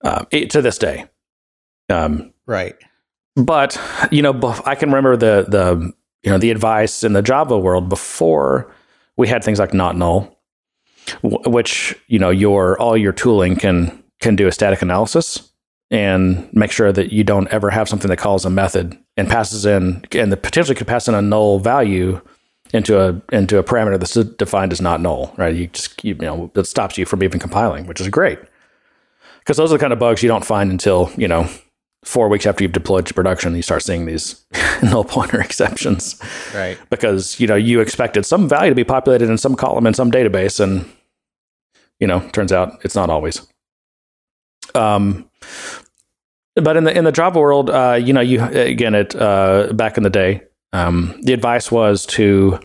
[0.03, 1.05] uh, it, to this day.
[1.89, 2.75] Um, right.
[3.35, 3.79] But
[4.11, 7.89] you know, I can remember the the you know the advice in the Java world
[7.89, 8.71] before
[9.17, 10.39] we had things like not null,
[11.23, 15.51] which you know your all your tooling can can do a static analysis
[15.91, 19.65] and make sure that you don't ever have something that calls a method and passes
[19.65, 22.21] in and the potentially could pass in a null value
[22.73, 25.55] into a into a parameter that's defined as not null, right?
[25.55, 28.39] You just you, know that stops you from even compiling, which is great
[29.39, 31.47] because those are the kind of bugs you don't find until you know
[32.03, 33.55] four weeks after you've deployed to production.
[33.55, 34.43] You start seeing these
[34.83, 36.19] null pointer exceptions,
[36.53, 36.77] right?
[36.89, 40.11] Because you know you expected some value to be populated in some column in some
[40.11, 40.89] database, and
[41.99, 43.45] you know turns out it's not always.
[44.73, 45.29] Um,
[46.55, 49.97] but in the in the Java world, uh, you know, you again, it uh, back
[49.97, 50.41] in the day,
[50.73, 52.59] um, the advice was to,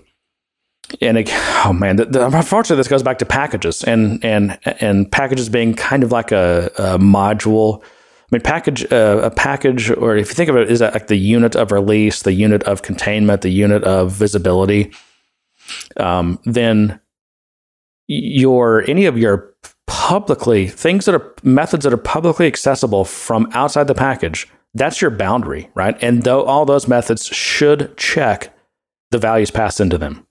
[1.01, 1.29] and it,
[1.65, 5.75] oh man, the, the, unfortunately, this goes back to packages and and and packages being
[5.75, 7.83] kind of like a, a module.
[7.83, 11.09] I mean, package uh, a package, or if you think of it, is that like
[11.09, 14.93] the unit of release, the unit of containment, the unit of visibility.
[15.97, 17.01] Um, then
[18.07, 19.50] your any of your
[19.91, 24.47] publicly things that are methods that are publicly accessible from outside the package.
[24.73, 26.01] That's your boundary, right?
[26.01, 28.57] And though all those methods should check
[29.11, 30.25] the values passed into them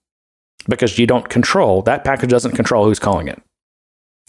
[0.70, 3.42] because you don't control that package doesn't control who's calling it.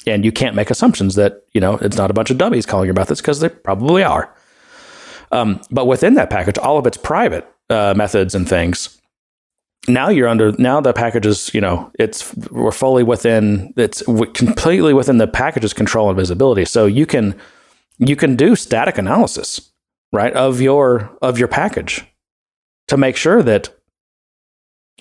[0.05, 2.87] And you can't make assumptions that, you know, it's not a bunch of dummies calling
[2.87, 4.35] your methods because they probably are.
[5.31, 9.00] Um, but within that package, all of its private uh, methods and things,
[9.88, 14.93] now you're under, now the package is, you know, it's, we're fully within, it's completely
[14.93, 16.64] within the package's control and visibility.
[16.64, 17.38] So you can,
[17.99, 19.71] you can do static analysis,
[20.12, 22.05] right, of your, of your package
[22.88, 23.71] to make sure that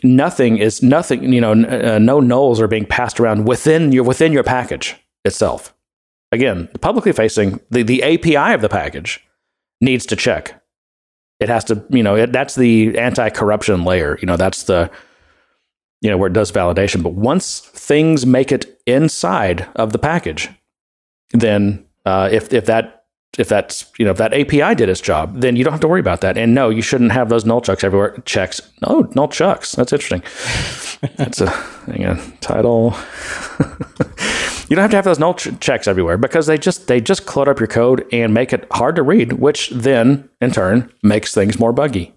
[0.04, 4.32] nothing is nothing you know uh, no nulls are being passed around within your within
[4.32, 5.74] your package itself
[6.32, 9.26] again publicly facing the, the api of the package
[9.82, 10.59] needs to check
[11.40, 14.90] it has to you know it, that's the anti-corruption layer you know that's the
[16.02, 20.50] you know where it does validation but once things make it inside of the package
[21.32, 23.00] then uh, if if that
[23.38, 25.88] if that's you know if that API did its job, then you don't have to
[25.88, 26.38] worry about that.
[26.38, 28.18] And no, you shouldn't have those null checks everywhere.
[28.26, 29.74] Checks, no null checks.
[29.74, 30.24] That's interesting.
[31.16, 32.96] that's a hang on, title.
[34.70, 37.26] you don't have to have those null ch- checks everywhere because they just they just
[37.26, 41.34] clutter up your code and make it hard to read, which then in turn makes
[41.34, 42.16] things more buggy.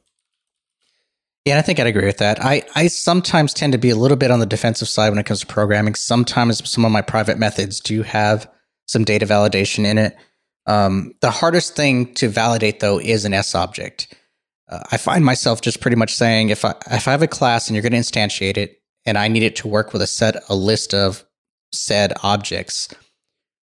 [1.44, 2.44] Yeah, I think I'd agree with that.
[2.44, 5.26] I, I sometimes tend to be a little bit on the defensive side when it
[5.26, 5.96] comes to programming.
[5.96, 8.48] Sometimes some of my private methods do have
[8.86, 10.16] some data validation in it.
[10.66, 14.14] Um, the hardest thing to validate though is an SObject.
[14.68, 17.68] Uh, I find myself just pretty much saying if I if I have a class
[17.68, 20.36] and you're going to instantiate it and I need it to work with a set
[20.48, 21.24] a list of
[21.72, 22.88] said objects,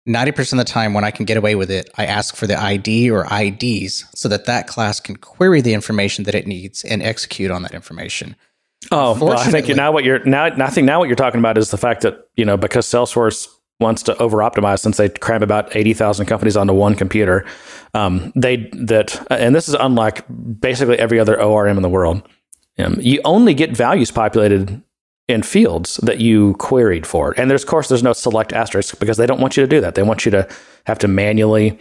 [0.08, 2.58] 90% of the time when I can get away with it, I ask for the
[2.58, 7.02] ID or IDs so that that class can query the information that it needs and
[7.02, 8.34] execute on that information.
[8.90, 11.58] Oh, well, I think now what you're now I think now what you're talking about
[11.58, 13.48] is the fact that, you know, because Salesforce
[13.80, 17.44] wants to over optimize since they cram about 80,000 companies onto one computer.
[17.94, 20.24] Um, they that and this is unlike
[20.60, 22.22] basically every other ORM in the world.
[22.78, 24.82] Um, you only get values populated
[25.28, 27.34] in fields that you queried for.
[27.36, 29.80] And there's of course there's no select asterisk because they don't want you to do
[29.80, 29.94] that.
[29.94, 30.48] They want you to
[30.86, 31.78] have to manually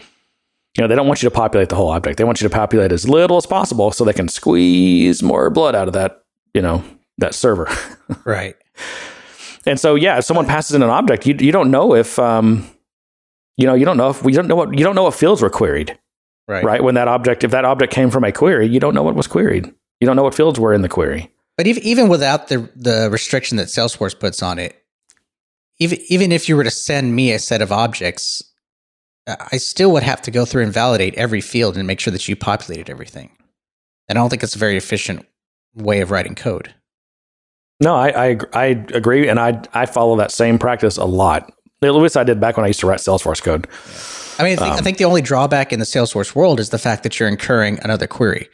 [0.77, 2.17] you know, they don't want you to populate the whole object.
[2.17, 5.73] They want you to populate as little as possible so they can squeeze more blood
[5.73, 6.83] out of that, you know,
[7.17, 7.67] that server.
[8.25, 8.55] right.
[9.65, 12.69] And so, yeah, if someone passes in an object, you you don't know if um,
[13.57, 15.41] you know, you don't know if we don't know what you don't know what fields
[15.41, 15.97] were queried,
[16.47, 16.63] right?
[16.63, 19.15] Right when that object, if that object came from a query, you don't know what
[19.15, 19.65] was queried.
[19.99, 21.31] You don't know what fields were in the query.
[21.57, 24.75] But even even without the the restriction that Salesforce puts on it,
[25.79, 28.43] even even if you were to send me a set of objects,
[29.27, 32.27] I still would have to go through and validate every field and make sure that
[32.27, 33.31] you populated everything.
[34.07, 35.25] And I don't think it's a very efficient
[35.75, 36.73] way of writing code.
[37.81, 41.51] No, I, I, I agree, and I I follow that same practice a lot.
[41.81, 43.67] At least I did back when I used to write Salesforce code.
[44.39, 46.69] I mean, I think, um, I think, the only drawback in the Salesforce world is
[46.69, 48.49] the fact that you're incurring another query.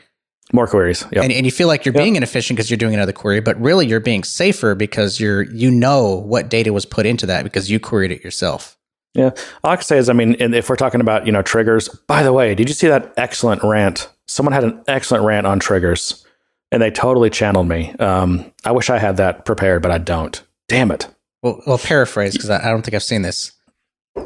[0.51, 1.23] More queries, yep.
[1.23, 2.03] and, and you feel like you're yep.
[2.03, 5.71] being inefficient because you're doing another query, but really you're being safer because you're you
[5.71, 8.77] know what data was put into that because you queried it yourself.
[9.13, 9.32] Yeah,
[9.63, 11.88] all I can say is, I mean, if we're talking about you know triggers.
[11.89, 14.10] By the way, did you see that excellent rant?
[14.27, 16.25] Someone had an excellent rant on triggers
[16.73, 17.91] and they totally channeled me.
[17.99, 20.41] Um, I wish I had that prepared, but I don't.
[20.67, 21.08] Damn it.
[21.43, 23.51] Well, well paraphrase because I, I, don't think I've seen this.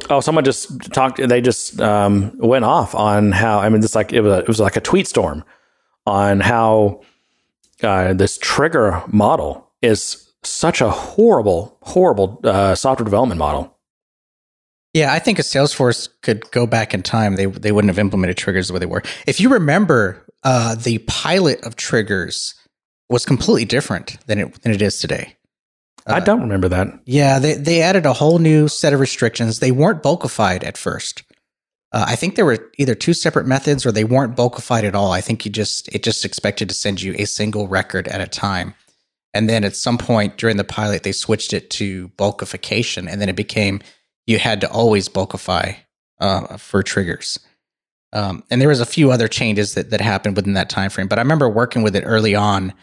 [0.10, 1.18] Oh, someone just talked.
[1.18, 3.60] They just um, went off on how.
[3.60, 4.32] I mean, it's like it was.
[4.32, 5.44] A, it was like a tweet storm
[6.08, 7.02] on how
[7.84, 13.78] uh, this trigger model is such a horrible, horrible uh, software development model.
[14.94, 18.38] Yeah, I think if Salesforce could go back in time, they they wouldn't have implemented
[18.38, 19.04] triggers the way they were.
[19.28, 22.56] If you remember uh, the pilot of triggers
[23.10, 25.36] was completely different than it than it is today.
[26.08, 26.88] Uh, I don't remember that.
[27.06, 29.60] Yeah, they they added a whole new set of restrictions.
[29.60, 31.24] They weren't bulkified at first.
[31.92, 35.12] Uh, I think there were either two separate methods or they weren't bulkified at all.
[35.12, 38.28] I think you just it just expected to send you a single record at a
[38.28, 38.74] time.
[39.34, 43.30] And then at some point during the pilot, they switched it to bulkification, and then
[43.30, 43.82] it became
[44.26, 45.78] you had to always bulkify
[46.20, 47.40] uh, for triggers.
[48.14, 51.08] Um, and there was a few other changes that, that happened within that time frame.
[51.08, 52.74] But I remember working with it early on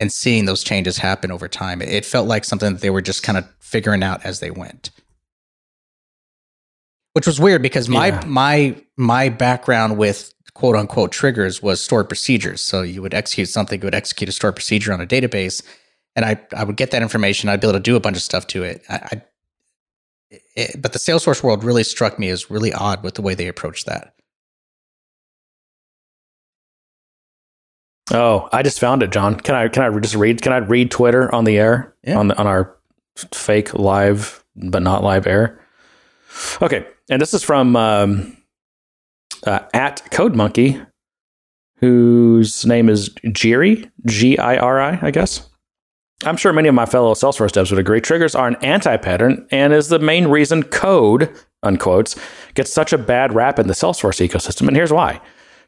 [0.00, 1.80] and seeing those changes happen over time.
[1.80, 4.50] It, it felt like something that they were just kind of figuring out as they
[4.50, 4.90] went.
[7.14, 8.24] Which was weird because my yeah.
[8.26, 12.60] my my background with quote unquote triggers was stored procedures.
[12.60, 15.62] So you would execute something, you would execute a stored procedure on a database,
[16.16, 17.48] and I I would get that information.
[17.48, 18.82] I'd be able to do a bunch of stuff to it.
[18.88, 19.22] I, I
[20.56, 23.48] it, but the Salesforce world really struck me as really odd with the way they
[23.48, 24.14] approached that.
[28.10, 29.38] Oh, I just found it, John.
[29.38, 30.42] Can I can I just read?
[30.42, 32.18] Can I read Twitter on the air yeah.
[32.18, 32.76] on the, on our
[33.32, 35.60] fake live but not live air?
[36.60, 38.36] Okay, and this is from um,
[39.46, 40.80] uh, at Code Monkey,
[41.76, 45.48] whose name is Giri, G I R I, I guess.
[46.24, 48.00] I'm sure many of my fellow Salesforce devs would agree.
[48.00, 51.28] Triggers are an anti-pattern and is the main reason code,
[51.64, 52.16] unquotes,
[52.54, 54.68] gets such a bad rap in the Salesforce ecosystem.
[54.68, 55.20] And here's why.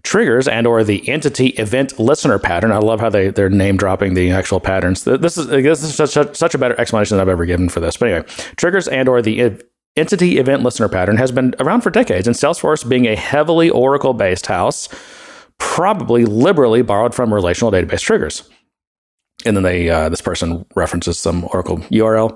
[0.05, 2.71] Triggers and or the entity event listener pattern.
[2.71, 5.03] I love how they, they're name dropping the actual patterns.
[5.05, 7.97] This is, this is such, such a better explanation than I've ever given for this.
[7.97, 9.61] But anyway, triggers and or the
[9.97, 14.15] entity event listener pattern has been around for decades, and Salesforce, being a heavily Oracle
[14.15, 14.89] based house,
[15.59, 18.49] probably liberally borrowed from relational database triggers.
[19.45, 22.31] And then they, uh, this person references some Oracle URL.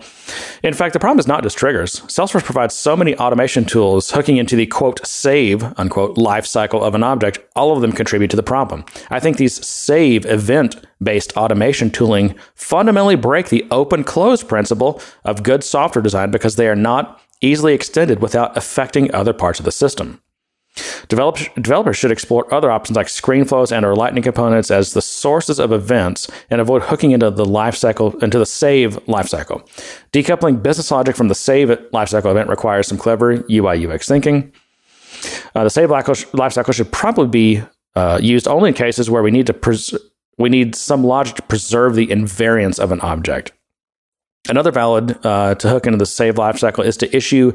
[0.63, 2.01] In fact, the problem is not just triggers.
[2.01, 6.95] Salesforce provides so many automation tools hooking into the quote save unquote life cycle of
[6.95, 7.39] an object.
[7.57, 8.85] All of them contribute to the problem.
[9.11, 15.43] I think these save event based automation tooling fundamentally break the open close principle of
[15.43, 19.73] good software design because they are not easily extended without affecting other parts of the
[19.73, 20.21] system.
[21.09, 25.59] Developers, developers should explore other options like ScreenFlows and or Lightning components as the sources
[25.59, 29.67] of events and avoid hooking into the lifecycle into the save lifecycle.
[30.13, 34.53] Decoupling business logic from the save lifecycle event requires some clever UI UX thinking.
[35.55, 37.63] Uh, the save lifecycle should probably be
[37.97, 39.95] uh, used only in cases where we need to pres-
[40.37, 43.53] we need some logic to preserve the invariance of an object.
[44.49, 47.53] Another valid uh, to hook into the save lifecycle is to issue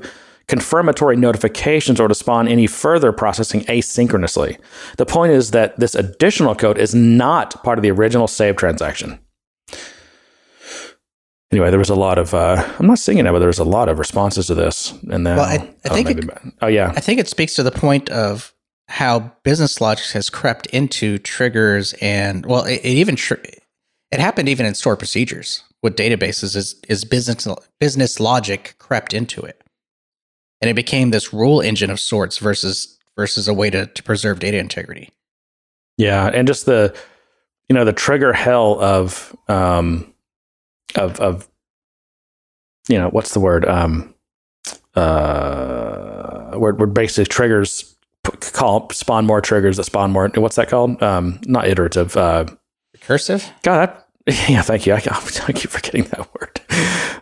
[0.48, 4.60] confirmatory notifications or to spawn any further processing asynchronously.
[4.98, 9.20] The point is that this additional code is not part of the original save transaction.
[11.52, 13.64] Anyway, there was a lot of uh, I'm not singing it, but there was a
[13.64, 16.30] lot of responses to this, and then well, I, I oh, think it,
[16.64, 18.56] oh yeah, I think it speaks to the point of
[18.88, 24.50] how business logic has crept into triggers and well, it, it even tr- it happened
[24.50, 27.48] even in store procedures with databases is is business
[27.80, 29.62] business logic crept into it.
[30.62, 34.40] And it became this rule engine of sorts versus versus a way to, to preserve
[34.40, 35.12] data integrity.
[35.98, 36.98] Yeah and just the
[37.70, 40.12] you know the trigger hell of um
[40.96, 41.48] of of
[42.88, 44.16] you know what's the word um
[44.96, 47.96] uh where, where basically triggers
[48.54, 51.04] call spawn more triggers that spawn more what's that called?
[51.04, 52.46] Um not iterative uh
[52.98, 53.52] recursive?
[53.64, 54.03] God
[54.48, 54.94] Yeah, thank you.
[54.94, 54.98] I,
[55.48, 56.62] I keep forgetting that word.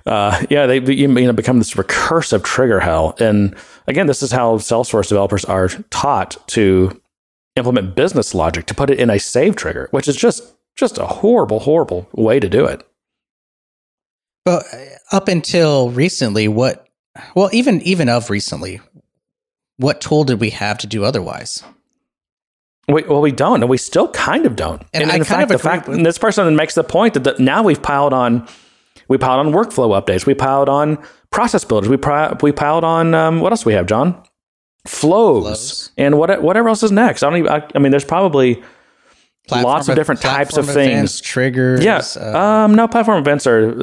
[0.05, 3.55] Uh, yeah, they you know become this recursive trigger hell, and
[3.87, 7.01] again, this is how Salesforce developers are taught to
[7.55, 11.05] implement business logic to put it in a save trigger, which is just just a
[11.05, 12.87] horrible, horrible way to do it.
[14.45, 14.63] Well,
[15.11, 16.87] up until recently, what?
[17.35, 18.79] Well, even even of recently,
[19.77, 21.63] what tool did we have to do otherwise?
[22.87, 24.81] We, well, we don't, and we still kind of don't.
[24.93, 27.63] And, and in fact, the fact with- this person makes the point that the, now
[27.63, 28.47] we've piled on,
[29.07, 30.97] we piled on workflow updates, we piled on
[31.29, 34.21] process builders, we pri- we piled on um, what else do we have, John?
[34.87, 35.91] Flows, Flows.
[35.97, 37.21] and what whatever else is next.
[37.21, 37.51] I don't even.
[37.51, 38.63] I, I mean, there's probably
[39.47, 41.21] platform lots of different types of events, things.
[41.21, 41.83] Triggers.
[41.83, 42.01] Yeah.
[42.15, 43.73] Uh, um, no, platform events are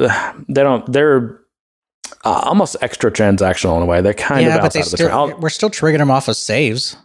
[0.49, 1.39] they don't they're
[2.25, 4.01] uh, almost extra transactional in a way.
[4.01, 4.97] They're kind yeah, of outside of the.
[4.97, 6.97] Still, we're still triggering them off of saves.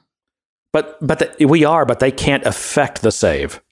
[0.74, 3.62] But but the, we are, but they can't affect the save.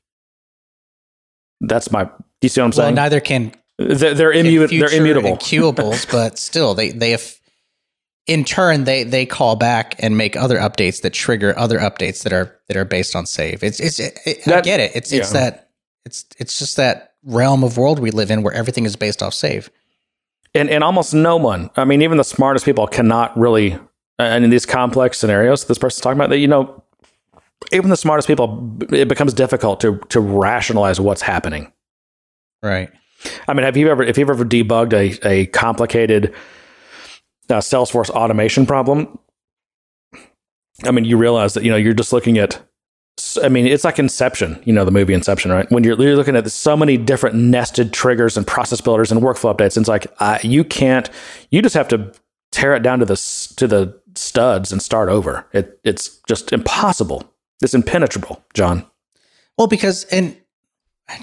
[1.60, 2.08] That's my.
[2.40, 2.94] You see what I'm saying?
[2.94, 3.52] Well, neither can.
[3.76, 5.36] They're, they're, immu- they're immutable.
[5.36, 7.34] Queueables, but still, they they have.
[8.28, 12.32] In turn, they they call back and make other updates that trigger other updates that
[12.32, 13.64] are that are based on save.
[13.64, 14.92] It's it's it, that, I get it.
[14.94, 15.18] It's yeah.
[15.18, 15.70] it's that
[16.04, 19.34] it's it's just that realm of world we live in where everything is based off
[19.34, 19.70] save.
[20.54, 23.76] And and almost no one, I mean, even the smartest people cannot really,
[24.20, 26.81] and in these complex scenarios this person's talking about, that you know,
[27.70, 31.72] even the smartest people, it becomes difficult to to rationalize what's happening.
[32.62, 32.90] Right.
[33.48, 36.34] I mean, have you ever if you've ever debugged a a complicated
[37.50, 39.18] uh, Salesforce automation problem?
[40.84, 42.60] I mean, you realize that you know you're just looking at.
[43.42, 45.70] I mean, it's like Inception, you know, the movie Inception, right?
[45.70, 49.54] When you're, you're looking at so many different nested triggers and process builders and workflow
[49.54, 51.10] updates, it's like uh, you can't.
[51.50, 52.12] You just have to
[52.52, 53.16] tear it down to the
[53.56, 55.46] to the studs and start over.
[55.52, 57.31] It, it's just impossible
[57.62, 58.84] it's impenetrable, John.
[59.58, 60.36] Well, because and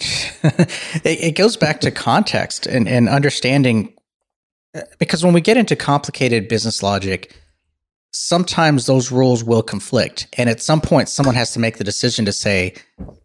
[1.04, 3.94] it, goes back to context and, and understanding
[4.76, 7.36] uh, because when we get into complicated business logic,
[8.14, 10.28] sometimes those rules will conflict.
[10.38, 12.76] And at some point, someone has to make the decision to say,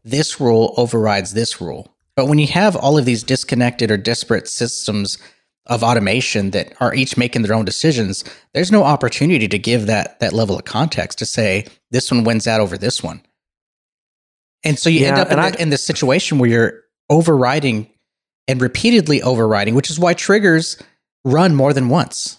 [0.05, 1.95] this rule overrides this rule.
[2.17, 5.19] But when you have all of these disconnected or disparate systems
[5.67, 10.21] of automation that are each making their own decisions, there's no opportunity to give that
[10.21, 13.23] that level of context to say this one wins out over this one.
[14.65, 17.91] And so you yeah, end up in, I, the, in this situation where you're overriding
[18.49, 20.77] and repeatedly overriding, which is why triggers
[21.25, 22.39] run more than once.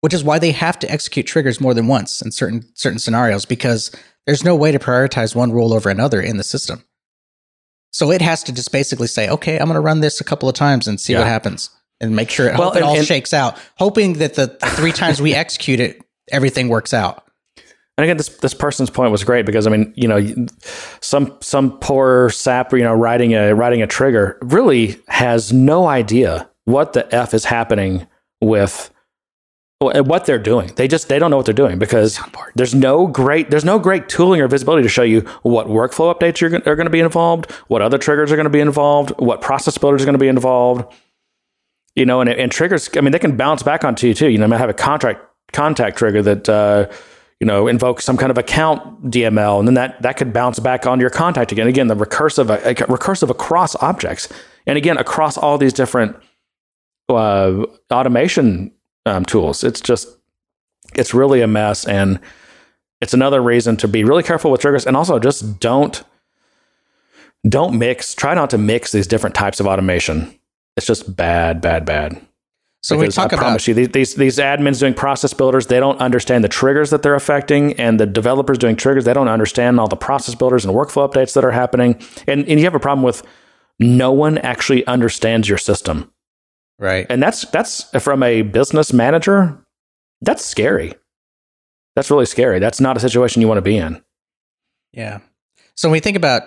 [0.00, 3.44] which is why they have to execute triggers more than once in certain certain scenarios
[3.44, 3.90] because
[4.26, 6.84] there's no way to prioritize one rule over another in the system.
[7.92, 10.48] So it has to just basically say, okay, I'm going to run this a couple
[10.48, 11.18] of times and see Yeah.
[11.20, 11.70] what happens
[12.00, 15.20] and make sure it, Well, it all and- shakes out, hoping that the three times
[15.20, 17.24] we execute it, everything works out.
[17.98, 20.46] And again, this this person's point was great because I mean, you know,
[21.02, 26.48] some some poor sap, you know, writing a writing a trigger really has no idea
[26.64, 28.06] what the f is happening
[28.40, 28.90] with
[29.82, 30.68] uh, what they're doing.
[30.76, 32.18] They just they don't know what they're doing because
[32.54, 36.40] there's no great there's no great tooling or visibility to show you what workflow updates
[36.40, 39.42] you're, are going to be involved, what other triggers are going to be involved, what
[39.42, 40.90] process builders are going to be involved.
[41.96, 42.88] You know, and and triggers.
[42.96, 44.28] I mean, they can bounce back onto you too.
[44.28, 45.20] You know, I have a contract
[45.52, 46.48] contact trigger that.
[46.48, 46.90] Uh,
[47.40, 50.86] you know, invoke some kind of account DML, and then that that could bounce back
[50.86, 51.66] onto your contact again.
[51.66, 54.28] Again, the recursive uh, recursive across objects,
[54.66, 56.16] and again across all these different
[57.08, 58.72] uh, automation
[59.06, 59.64] um, tools.
[59.64, 60.08] It's just
[60.94, 62.20] it's really a mess, and
[63.00, 66.04] it's another reason to be really careful with triggers, and also just don't
[67.48, 68.14] don't mix.
[68.14, 70.34] Try not to mix these different types of automation.
[70.76, 72.20] It's just bad, bad, bad.
[72.82, 75.66] So we Because talk I about promise you, these, these these admins doing process builders,
[75.66, 79.28] they don't understand the triggers that they're affecting, and the developers doing triggers, they don't
[79.28, 82.00] understand all the process builders and workflow updates that are happening.
[82.26, 83.22] And and you have a problem with
[83.78, 86.10] no one actually understands your system,
[86.78, 87.06] right.
[87.10, 89.58] and that's that's from a business manager.
[90.22, 90.94] That's scary.
[91.96, 92.60] That's really scary.
[92.60, 94.02] That's not a situation you want to be in.
[94.92, 95.20] Yeah.
[95.76, 96.42] So when we think about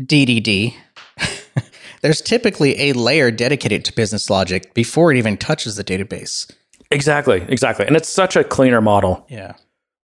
[0.00, 0.74] DDD,
[2.02, 6.50] there's typically a layer dedicated to business logic before it even touches the database.
[6.90, 9.24] Exactly, exactly, and it's such a cleaner model.
[9.28, 9.54] Yeah.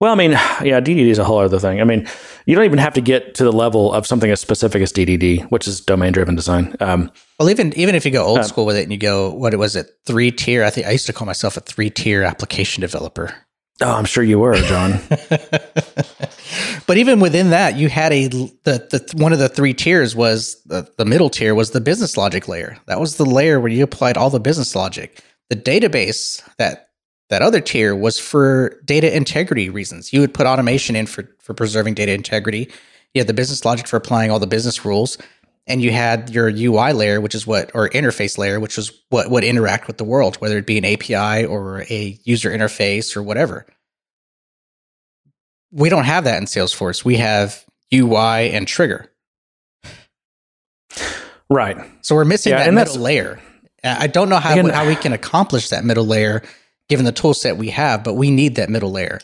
[0.02, 0.32] Well, I mean,
[0.64, 1.80] yeah, DDD is a whole other thing.
[1.82, 2.08] I mean,
[2.46, 5.44] you don't even have to get to the level of something as specific as DDD,
[5.52, 6.76] which is domain driven design.
[6.80, 9.32] Um, Well, even even if you go old Um, school with it and you go,
[9.34, 10.64] what was it, three tier?
[10.64, 13.34] I think I used to call myself a three tier application developer.
[13.82, 15.00] Oh, I'm sure you were, John.
[16.88, 20.62] But even within that, you had a the, the one of the three tiers was
[20.66, 22.78] the, the middle tier was the business logic layer.
[22.86, 25.22] That was the layer where you applied all the business logic.
[25.50, 26.90] The database that
[27.30, 30.14] that other tier was for data integrity reasons.
[30.14, 32.70] You would put automation in for for preserving data integrity.
[33.14, 35.18] You had the business logic for applying all the business rules,
[35.68, 39.30] and you had your UI layer, which is what or interface layer, which is what
[39.30, 43.24] would interact with the world, whether it be an API or a user interface or
[43.24, 43.66] whatever
[45.72, 47.04] we don't have that in Salesforce.
[47.04, 49.12] We have UI and trigger.
[51.50, 51.78] right.
[52.02, 53.40] So we're missing Yeah, that middle layer.
[53.84, 56.44] I don't know how Again- how we can accomplish that middle layer
[56.88, 59.20] given the tool set we have, but we need that middle layer.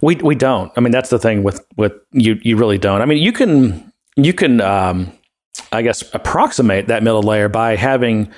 [0.00, 0.72] We we don't.
[0.76, 2.40] I mean, that's the thing with with you.
[2.42, 3.02] You really don't.
[3.02, 5.12] I mean, you can you can um,
[5.72, 8.30] I guess approximate that middle layer by having,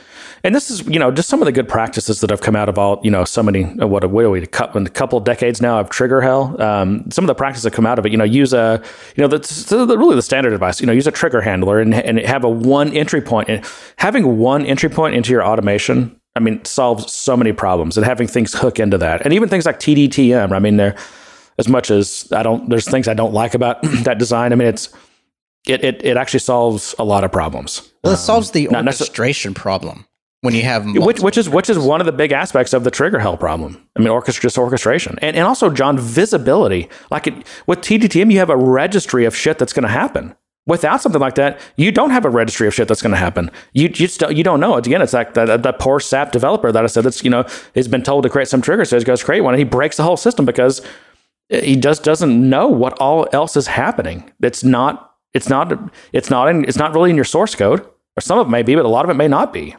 [0.44, 2.68] and this is you know just some of the good practices that have come out
[2.68, 5.20] of all you know so many uh, what what are we a couple, a couple
[5.20, 6.60] decades now of trigger hell.
[6.60, 8.82] Um, some of the practices that come out of it, you know, use a
[9.16, 10.80] you know that's really the standard advice.
[10.80, 13.64] You know, use a trigger handler and and have a one entry point and
[13.96, 16.18] having one entry point into your automation.
[16.36, 19.66] I mean, solves so many problems and having things hook into that, and even things
[19.66, 20.52] like TDTM.
[20.52, 20.96] I mean, they're
[21.58, 24.52] as much as I don't, there's things I don't like about that design.
[24.52, 24.88] I mean, it's
[25.68, 27.92] it it, it actually solves a lot of problems.
[28.02, 30.06] Well, it solves the Um, not necess- orchestration problem
[30.40, 32.90] when you have which which is which is one of the big aspects of the
[32.90, 33.80] trigger hell problem.
[33.96, 36.88] I mean, orchestra just orchestration, and and also John visibility.
[37.10, 37.34] Like it,
[37.66, 40.34] with TDTM, you have a registry of shit that's going to happen.
[40.66, 43.50] Without something like that, you don't have a registry of shit that's going to happen.
[43.72, 44.76] You you just don't, you don't know.
[44.76, 47.44] It's again, it's like that, that poor SAP developer that I said that's you know
[47.74, 49.96] he's been told to create some trigger, so he goes create one, and he breaks
[49.96, 50.82] the whole system because
[51.48, 54.30] he just doesn't know what all else is happening.
[54.42, 58.20] It's not it's not it's not in, it's not really in your source code, or
[58.20, 59.74] some of it may be, but a lot of it may not be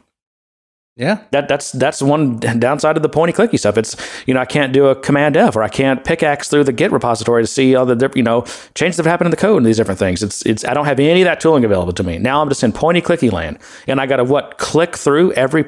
[1.00, 1.24] yeah.
[1.32, 3.78] that that's that's one downside of the pointy clicky stuff.
[3.78, 3.96] It's
[4.28, 6.92] you know I can't do a command F or I can't pickaxe through the Git
[6.92, 8.42] repository to see all the you know
[8.76, 10.22] changes that have happened in the code and these different things.
[10.22, 12.18] It's it's I don't have any of that tooling available to me.
[12.18, 15.64] Now I'm just in pointy clicky land, and I got to what click through every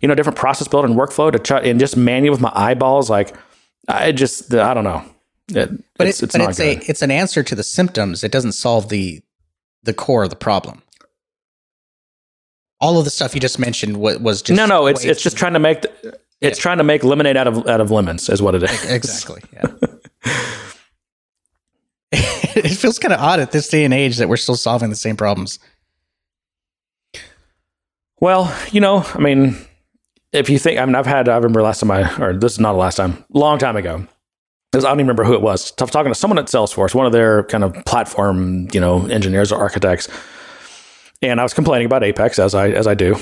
[0.00, 3.08] you know different process build and workflow to try and just manual with my eyeballs.
[3.08, 3.36] Like
[3.86, 5.04] I just I don't know.
[5.48, 6.78] It, But it's, it's, but it's good.
[6.78, 8.22] a it's an answer to the symptoms.
[8.24, 9.22] It doesn't solve the
[9.82, 10.82] the core of the problem.
[12.80, 15.36] All of the stuff you just mentioned was, was just no, no, it's it's just
[15.36, 18.40] trying to make the, it's trying to make lemonade out of out of lemons is
[18.42, 18.90] what it is.
[18.90, 19.42] exactly.
[19.52, 19.66] Yeah.
[22.12, 24.96] it feels kind of odd at this day and age that we're still solving the
[24.96, 25.58] same problems.
[28.20, 29.56] Well, you know, I mean,
[30.32, 32.60] if you think, I mean, I've had, I remember last time I, or this is
[32.60, 34.06] not the last time, long time ago.
[34.74, 35.72] I don't even remember who it was.
[35.78, 39.06] I was talking to someone at Salesforce, one of their kind of platform, you know,
[39.06, 40.08] engineers or architects,
[41.20, 43.16] and I was complaining about Apex as I as I do,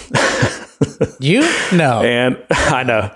[1.21, 1.41] You
[1.73, 3.11] know, and I know,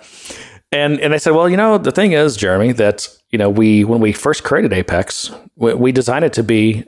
[0.73, 3.85] And and I said, well, you know, the thing is, Jeremy, that you know, we
[3.85, 6.85] when we first created Apex, we, we designed it to be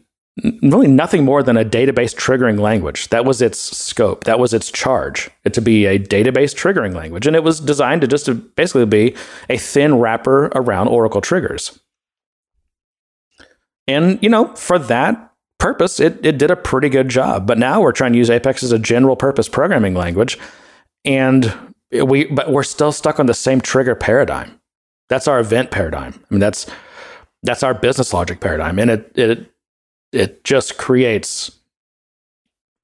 [0.62, 3.08] really nothing more than a database triggering language.
[3.08, 4.24] That was its scope.
[4.24, 5.30] That was its charge.
[5.44, 8.84] It to be a database triggering language, and it was designed to just to basically
[8.84, 9.16] be
[9.48, 11.80] a thin wrapper around Oracle triggers.
[13.88, 17.46] And you know, for that purpose, it it did a pretty good job.
[17.46, 20.38] But now we're trying to use Apex as a general purpose programming language,
[21.04, 21.54] and
[21.92, 24.60] we but we're still stuck on the same trigger paradigm.
[25.08, 26.14] That's our event paradigm.
[26.14, 26.66] I mean, that's
[27.42, 29.50] that's our business logic paradigm, and it it
[30.16, 31.50] it just creates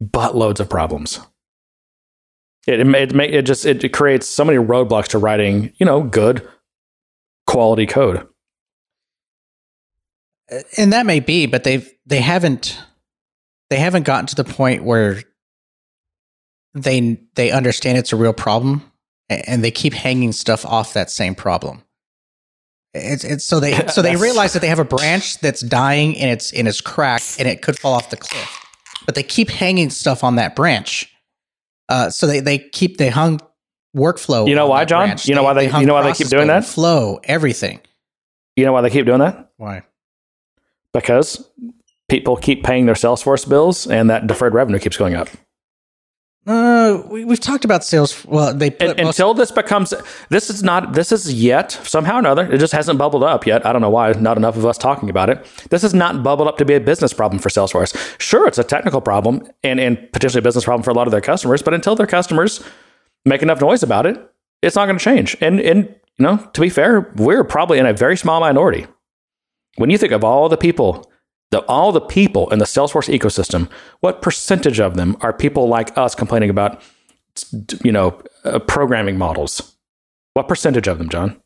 [0.02, 1.20] buttloads of problems.
[2.66, 6.46] It it, it, it just it creates so many roadblocks to writing you know good
[7.46, 8.26] quality code.
[10.50, 12.78] Uh, and that may be, but they've they haven't
[13.70, 15.22] they haven't gotten to the point where
[16.74, 18.82] they they understand it's a real problem
[19.28, 21.82] and they keep hanging stuff off that same problem.
[22.94, 26.30] It's, it's so they so they realize that they have a branch that's dying and
[26.30, 28.66] it's and it's cracked and it could fall off the cliff,
[29.06, 31.12] but they keep hanging stuff on that branch.
[31.88, 33.40] Uh, so they they keep they hung
[33.96, 34.46] workflow.
[34.48, 35.08] You know why, John?
[35.08, 35.26] Branch.
[35.26, 36.64] You know why they, they you know why they keep doing that?
[36.64, 37.80] Flow, everything.
[38.56, 39.50] You know why they keep doing that?
[39.56, 39.82] Why?
[40.92, 41.48] Because
[42.08, 45.28] people keep paying their Salesforce bills and that deferred revenue keeps going up.
[46.44, 48.24] Uh, we, we've talked about sales.
[48.24, 49.94] Well, they and, until this becomes
[50.28, 52.52] this is not this is yet somehow or another.
[52.52, 53.64] It just hasn't bubbled up yet.
[53.64, 54.10] I don't know why.
[54.12, 55.44] Not enough of us talking about it.
[55.70, 58.20] This is not bubbled up to be a business problem for Salesforce.
[58.20, 61.12] Sure, it's a technical problem and and potentially a business problem for a lot of
[61.12, 61.62] their customers.
[61.62, 62.64] But until their customers
[63.24, 64.18] make enough noise about it,
[64.62, 65.36] it's not going to change.
[65.40, 68.88] And and you know, to be fair, we're probably in a very small minority.
[69.76, 71.08] When you think of all the people
[71.52, 73.68] the, all the people in the Salesforce ecosystem,
[74.00, 76.82] what percentage of them are people like us complaining about,
[77.84, 79.76] you know, uh, programming models?
[80.32, 81.40] What percentage of them, John?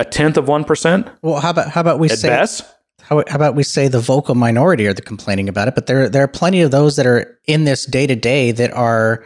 [0.00, 1.08] A tenth of one percent?
[1.22, 2.64] Well, how about how about we At say best?
[3.02, 6.08] How, how about we say the vocal minority are the complaining about it, but there
[6.08, 9.24] there are plenty of those that are in this day to day that are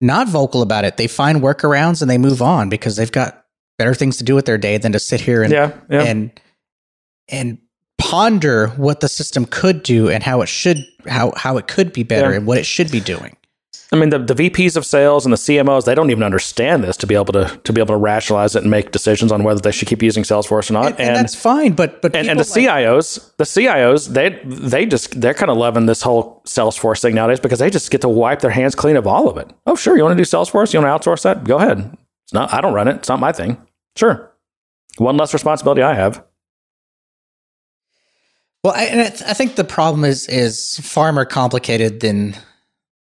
[0.00, 0.96] not vocal about it.
[0.96, 3.44] They find workarounds and they move on because they've got
[3.78, 6.02] better things to do with their day than to sit here and yeah, yeah.
[6.02, 6.40] and
[7.28, 7.58] and
[7.98, 12.02] ponder what the system could do and how it should how how it could be
[12.02, 12.36] better yeah.
[12.36, 13.36] and what it should be doing.
[13.92, 16.96] I mean, the, the VPs of sales and the CMOs, they don't even understand this
[16.96, 19.60] to be able to to be able to rationalize it and make decisions on whether
[19.60, 20.86] they should keep using Salesforce or not.
[20.86, 24.40] And, and, and that's fine, but but and, and the like- CIOs, the CIOs, they
[24.44, 28.00] they just they're kind of loving this whole Salesforce thing nowadays because they just get
[28.00, 29.52] to wipe their hands clean of all of it.
[29.66, 30.74] Oh, sure, you want to do Salesforce?
[30.74, 31.44] You want to outsource that?
[31.44, 31.96] Go ahead.
[32.24, 32.52] It's not.
[32.52, 32.96] I don't run it.
[32.96, 33.64] It's not my thing.
[33.96, 34.32] Sure,
[34.98, 36.24] one less responsibility I have.
[38.64, 42.34] Well, I, I think the problem is is far more complicated than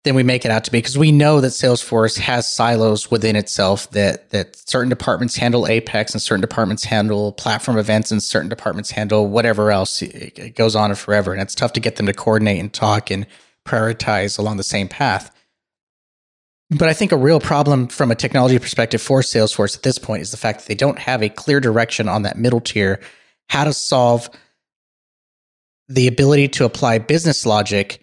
[0.05, 3.35] than we make it out to be because we know that Salesforce has silos within
[3.35, 8.49] itself that that certain departments handle Apex and certain departments handle platform events and certain
[8.49, 10.03] departments handle whatever else.
[10.03, 13.11] It, it goes on forever, and it's tough to get them to coordinate and talk
[13.11, 13.27] and
[13.67, 15.35] prioritize along the same path.
[16.71, 20.23] But I think a real problem from a technology perspective for Salesforce at this point
[20.23, 23.01] is the fact that they don't have a clear direction on that middle tier,
[23.49, 24.31] how to solve
[25.91, 28.01] the ability to apply business logic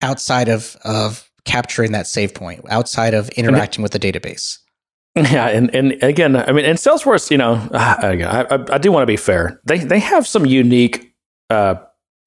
[0.00, 4.58] outside of of capturing that save point, outside of interacting with the database.
[5.16, 7.54] Yeah, and, and again, I mean, in Salesforce, you know,
[8.02, 9.60] again, I, I, I do want to be fair.
[9.64, 11.12] They they have some unique
[11.50, 11.76] uh,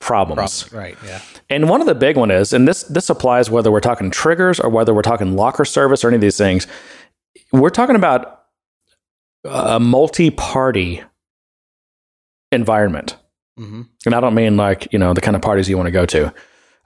[0.02, 0.98] problems, right?
[1.06, 4.12] Yeah, and one of the big one is, and this this applies whether we're talking
[4.12, 6.68] triggers or whether we're talking locker service or any of these things.
[7.54, 8.42] We're talking about
[9.46, 11.02] a multi-party
[12.52, 13.16] environment.
[13.60, 13.82] Mm-hmm.
[14.06, 16.06] And I don't mean like, you know, the kind of parties you want to go
[16.08, 16.34] to.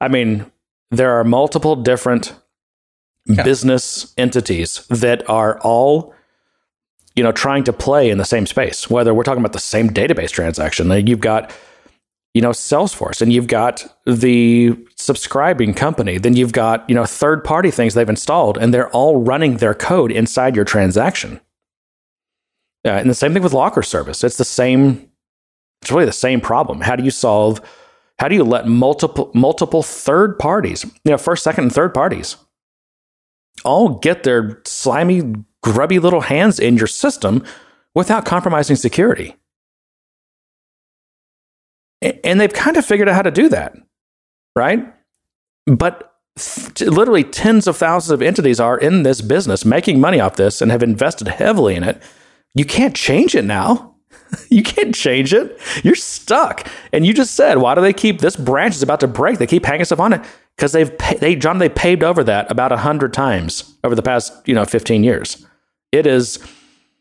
[0.02, 0.52] I mean,
[0.92, 2.34] there are multiple different
[3.26, 3.44] yeah.
[3.44, 6.14] business entities that are all,
[7.16, 9.90] you know, trying to play in the same space, whether we're talking about the same
[9.90, 10.92] database transaction.
[11.08, 11.52] You've got,
[12.34, 17.44] you know, Salesforce and you've got the subscribing company, then you've got, you know, third
[17.44, 21.40] party things they've installed and they're all running their code inside your transaction.
[22.84, 24.24] Uh, and the same thing with Locker Service.
[24.24, 25.10] It's the same
[25.86, 26.82] it's really the same problem.
[26.82, 27.62] How do you solve?
[28.18, 32.38] How do you let multiple multiple third parties, you know, first, second, and third parties,
[33.64, 37.44] all get their slimy, grubby little hands in your system
[37.94, 39.36] without compromising security?
[42.02, 43.78] And they've kind of figured out how to do that,
[44.56, 44.92] right?
[45.68, 46.16] But
[46.82, 50.72] literally tens of thousands of entities are in this business making money off this and
[50.72, 52.02] have invested heavily in it.
[52.56, 53.95] You can't change it now.
[54.50, 55.60] you can't change it.
[55.84, 56.68] You're stuck.
[56.92, 59.40] And you just said, why do they keep this branch is about to break?
[59.40, 60.22] They keep hanging stuff on it
[60.56, 64.34] because they've they John they paved over that about a hundred times over the past
[64.46, 65.46] you know 15 years.
[65.92, 66.40] It is,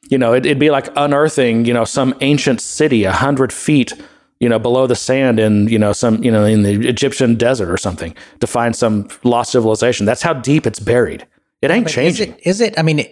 [0.08, 3.92] you know, it, it'd be like unearthing, you know, some ancient city a hundred feet,
[4.38, 7.70] you know, below the sand in, you know, some, you know, in the Egyptian desert
[7.70, 10.06] or something to find some lost civilization.
[10.06, 11.26] That's how deep it's buried.
[11.60, 12.34] It ain't But changing.
[12.34, 12.78] Is it, is it?
[12.78, 13.04] I mean,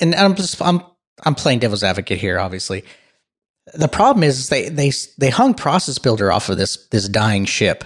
[0.00, 0.82] and I'm just I'm
[1.24, 2.38] I'm playing devil's advocate here.
[2.40, 2.84] Obviously,
[3.72, 7.84] the problem is they they they hung Process Builder off of this this dying ship.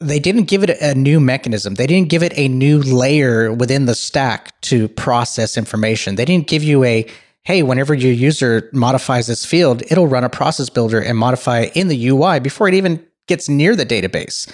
[0.00, 1.74] They didn't give it a new mechanism.
[1.74, 6.16] They didn't give it a new layer within the stack to process information.
[6.16, 7.06] They didn't give you a
[7.44, 11.76] hey, whenever your user modifies this field, it'll run a process builder and modify it
[11.76, 14.50] in the UI before it even gets near the database.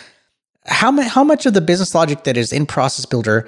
[0.65, 3.47] How, how much of the business logic that is in process builder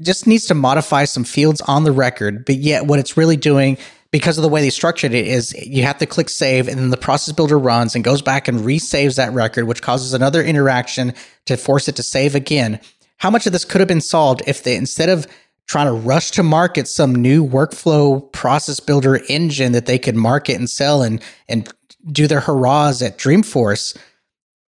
[0.00, 3.78] just needs to modify some fields on the record, but yet what it's really doing
[4.14, 6.90] because of the way they structured it is you have to click save and then
[6.90, 11.12] the process builder runs and goes back and resaves that record, which causes another interaction
[11.46, 12.78] to force it to save again.
[13.16, 15.26] How much of this could have been solved if they instead of
[15.66, 20.54] trying to rush to market some new workflow process builder engine that they could market
[20.54, 21.68] and sell and and
[22.06, 23.96] do their hurrahs at Dreamforce,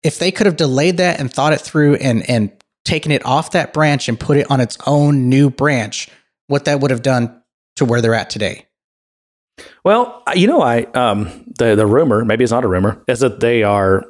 [0.02, 2.50] if they could have delayed that and thought it through and and
[2.86, 6.08] taken it off that branch and put it on its own new branch,
[6.46, 7.42] what that would have done
[7.74, 8.66] to where they're at today.
[9.84, 13.40] Well, you know, I um, the the rumor, maybe it's not a rumor, is that
[13.40, 14.04] they are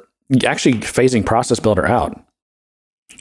[0.45, 2.19] actually phasing Process Builder out,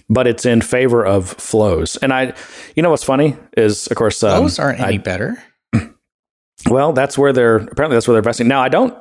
[0.09, 1.97] but it's in favor of flows.
[1.99, 2.35] And I,
[2.75, 5.43] you know, what's funny is, of course, um, Those aren't any I- better.
[6.71, 8.49] well, that's where they're apparently that's where they're investing.
[8.49, 8.97] Now, I don't.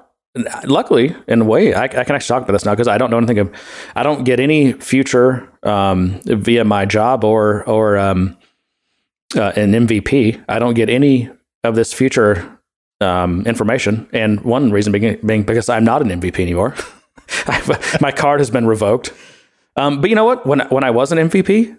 [0.65, 3.09] Luckily, in a way, I, I can actually talk about this now because I don't
[3.09, 3.53] know anything of.
[3.95, 8.37] I don't get any future um, via my job or or um,
[9.33, 10.43] uh, an MVP.
[10.49, 11.29] I don't get any
[11.63, 12.54] of this future
[13.01, 16.75] um, information, and one reason being, being because I'm not an MVP anymore.
[18.01, 19.13] My card has been revoked.
[19.75, 20.45] Um, but you know what?
[20.45, 21.77] When when I was an MVP,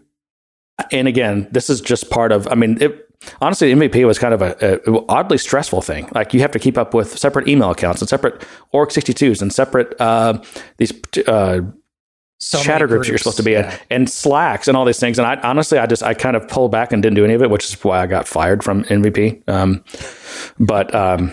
[0.93, 2.47] and again, this is just part of.
[2.49, 3.09] I mean, it,
[3.41, 6.09] honestly, MVP was kind of a, a oddly stressful thing.
[6.15, 9.53] Like you have to keep up with separate email accounts and separate org 62s and
[9.53, 10.43] separate uh,
[10.77, 10.93] these
[11.27, 11.61] uh,
[12.39, 13.73] So groups, you're supposed to be yeah.
[13.91, 16.47] in and slacks and all these things and i honestly i just i kind of
[16.49, 18.85] pulled back and didn't do any of it which is why i got fired from
[18.85, 19.83] mvp um,
[20.59, 21.33] but um,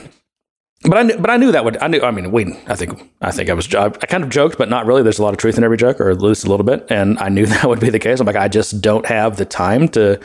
[0.85, 3.11] but I knew, but I knew that would I knew I mean we I think
[3.21, 5.01] I think I was I kind of joked but not really.
[5.01, 7.17] There's a lot of truth in every joke or at least a little bit and
[7.19, 8.19] I knew that would be the case.
[8.19, 10.19] I'm like I just don't have the time to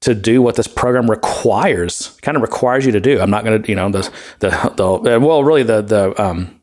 [0.00, 3.20] to do what this program requires kind of requires you to do.
[3.20, 6.57] I'm not going to you know the the the well really the the um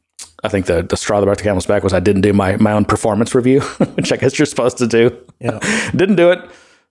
[0.46, 2.56] I think the the straw that broke the camel's back was I didn't do my
[2.58, 3.60] my own performance review
[3.96, 5.60] which I guess you're supposed to do Yeah.
[5.96, 6.40] didn't do it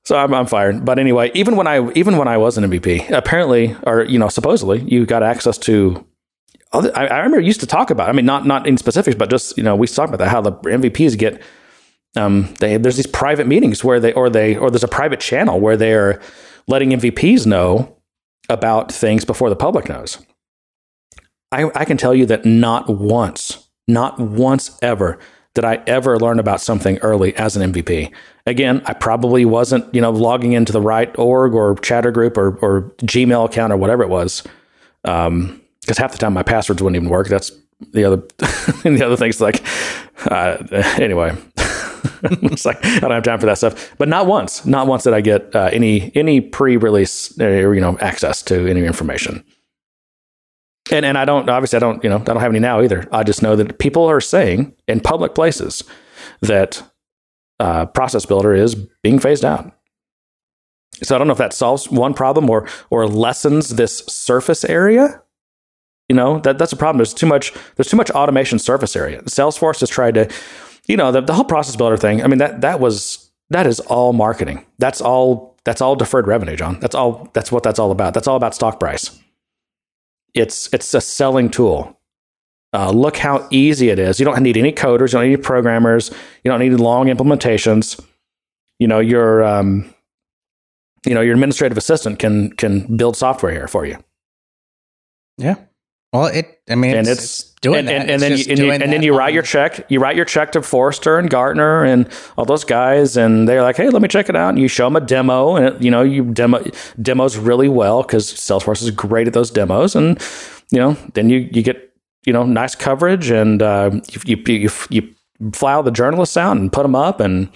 [0.05, 3.11] so I'm, I'm fired but anyway even when I even when I was an MVP
[3.11, 6.05] apparently or you know supposedly you got access to
[6.73, 8.09] other- I, I remember used to talk about.
[8.09, 10.41] I mean, not not in specifics, but just you know, we talked about that how
[10.41, 11.41] the MVPs get.
[12.17, 15.61] Um, they there's these private meetings where they or they or there's a private channel
[15.61, 16.21] where they're
[16.67, 17.97] letting MVPs know
[18.49, 20.19] about things before the public knows.
[21.55, 25.19] I I can tell you that not once, not once ever
[25.55, 28.13] did I ever learn about something early as an MVP.
[28.45, 32.57] Again, I probably wasn't you know logging into the right org or chatter group or
[32.59, 34.43] or Gmail account or whatever it was.
[35.05, 37.29] Um, because half the time my passwords wouldn't even work.
[37.29, 37.53] That's
[37.93, 38.17] the other
[38.83, 39.63] the other things like
[40.27, 40.57] uh,
[40.99, 41.37] anyway.
[42.23, 43.95] it's like I don't have time for that stuff.
[43.99, 47.99] But not once, not once did I get uh, any any pre-release uh, you know
[48.01, 49.45] access to any information.
[50.91, 53.09] And and I don't obviously I don't you know I don't have any now either.
[53.11, 55.83] I just know that people are saying in public places
[56.41, 56.83] that
[57.61, 59.73] uh, Process Builder is being phased out.
[61.03, 65.23] So I don't know if that solves one problem or or lessens this surface area.
[66.09, 66.99] You know that that's a problem.
[66.99, 69.23] There's too much there's too much automation surface area.
[69.23, 70.31] Salesforce has tried to
[70.87, 73.81] you know the, the whole process builder thing i mean that that was that is
[73.81, 74.67] all marketing.
[74.79, 76.79] That's all that's all deferred revenue john.
[76.81, 78.13] That's all that's what that's all about.
[78.13, 79.19] That's all about stock price
[80.35, 81.99] it's it's a selling tool.
[82.73, 84.19] Uh, look how easy it is.
[84.19, 85.13] You don't need any coders.
[85.13, 86.11] You don't need any programmers.
[86.43, 88.05] You don't need long implementations.
[88.81, 89.95] You know your um,
[91.07, 93.99] you know your administrative assistant can can build software here for you.
[95.39, 95.57] Yeah.
[96.15, 96.61] Well, it.
[96.71, 98.03] I mean, and it's, it's, doing and, that.
[98.03, 99.85] and, and then you, and, you, and then you write your check.
[99.91, 102.09] You write your check to Forrester and Gartner and
[102.39, 104.87] all those guys, and they're like, "Hey, let me check it out." And you show
[104.87, 106.65] them a demo, and it, you know you demo
[107.03, 110.23] demos really well because Salesforce is great at those demos, and
[110.71, 111.93] you know then you you get
[112.25, 115.15] you know nice coverage, and uh, you, you you you
[115.53, 117.49] file the journalists out and put them up, and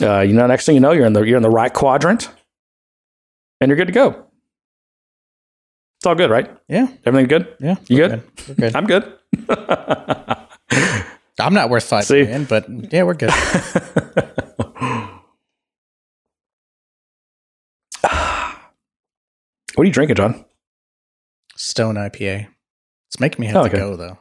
[0.00, 2.30] uh, you know next thing you know you're in the you're in the right quadrant,
[3.60, 4.27] and you're good to go.
[5.98, 6.48] It's all good, right?
[6.68, 6.86] Yeah.
[7.04, 7.56] Everything good?
[7.60, 7.74] Yeah.
[7.88, 8.22] You good?
[8.48, 8.76] We're good.
[8.76, 9.12] I'm good.
[11.40, 12.22] I'm not worth five See?
[12.22, 13.30] million, but yeah, we're good.
[19.74, 20.44] What are you drinking, John?
[21.56, 22.48] Stone IPA.
[23.08, 23.78] It's making me have Oh, to okay.
[23.78, 24.18] go though.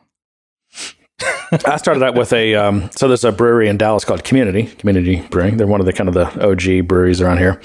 [1.65, 5.21] I started out with a um, so there's a brewery in Dallas called Community Community
[5.31, 5.57] Brewing.
[5.57, 7.59] They're one of the kind of the OG breweries around here,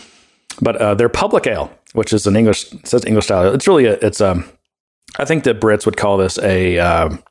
[0.61, 3.53] but uh, they're public ale, which is an English says English style.
[3.55, 4.45] It's really a, it's um
[5.19, 7.23] I think the Brits would call this a um,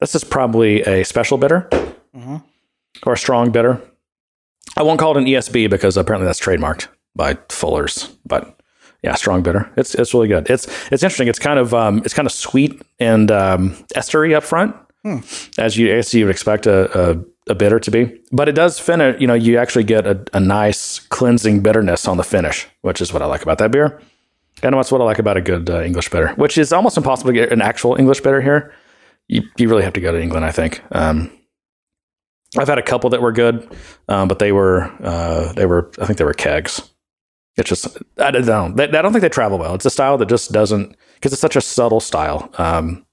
[0.00, 1.68] this is probably a special bitter
[2.16, 2.42] Mhm.
[3.06, 3.80] or a strong bitter.
[4.76, 8.56] I won't call it an ESB because apparently that's trademarked by Fuller's, but
[9.02, 9.70] yeah, strong bitter.
[9.76, 10.48] It's it's really good.
[10.50, 11.28] It's it's interesting.
[11.28, 14.74] It's kind of um, it's kind of sweet and um, estery up front,
[15.58, 18.20] as you as you would expect a, a a bitter to be.
[18.32, 19.20] But it does finish.
[19.20, 23.12] You know, you actually get a, a nice cleansing bitterness on the finish, which is
[23.12, 24.00] what I like about that beer.
[24.62, 27.32] And that's what I like about a good uh, English bitter, which is almost impossible
[27.32, 28.72] to get an actual English bitter here.
[29.28, 30.82] You you really have to go to England, I think.
[30.92, 31.30] Um,
[32.56, 33.68] I've had a couple that were good,
[34.08, 36.88] um, but they were uh, they were I think they were kegs.
[37.56, 38.76] It's just I don't.
[38.76, 39.74] They, I don't think they travel well.
[39.74, 42.50] It's a style that just doesn't because it's such a subtle style.
[42.58, 43.04] Um,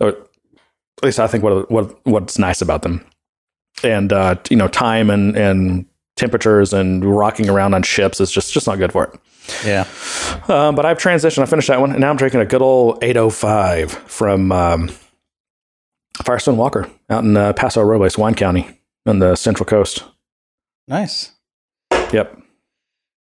[0.00, 3.04] or at least I think what what what's nice about them,
[3.82, 8.52] and uh, you know, time and and temperatures and rocking around on ships is just
[8.52, 9.20] just not good for it.
[9.64, 9.86] Yeah.
[10.48, 11.42] Um, but I've transitioned.
[11.42, 14.90] I finished that one, and now I'm drinking a good old 805 from um,
[16.22, 20.04] Firestone Walker out in uh, Paso Robles, Wine County, on the Central Coast.
[20.88, 21.32] Nice.
[22.12, 22.40] Yep.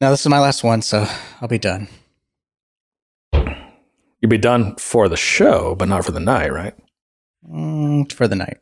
[0.01, 1.05] Now this is my last one, so
[1.41, 1.87] I'll be done.
[3.33, 6.73] You'll be done for the show, but not for the night, right?
[7.49, 8.57] Mm, for the night.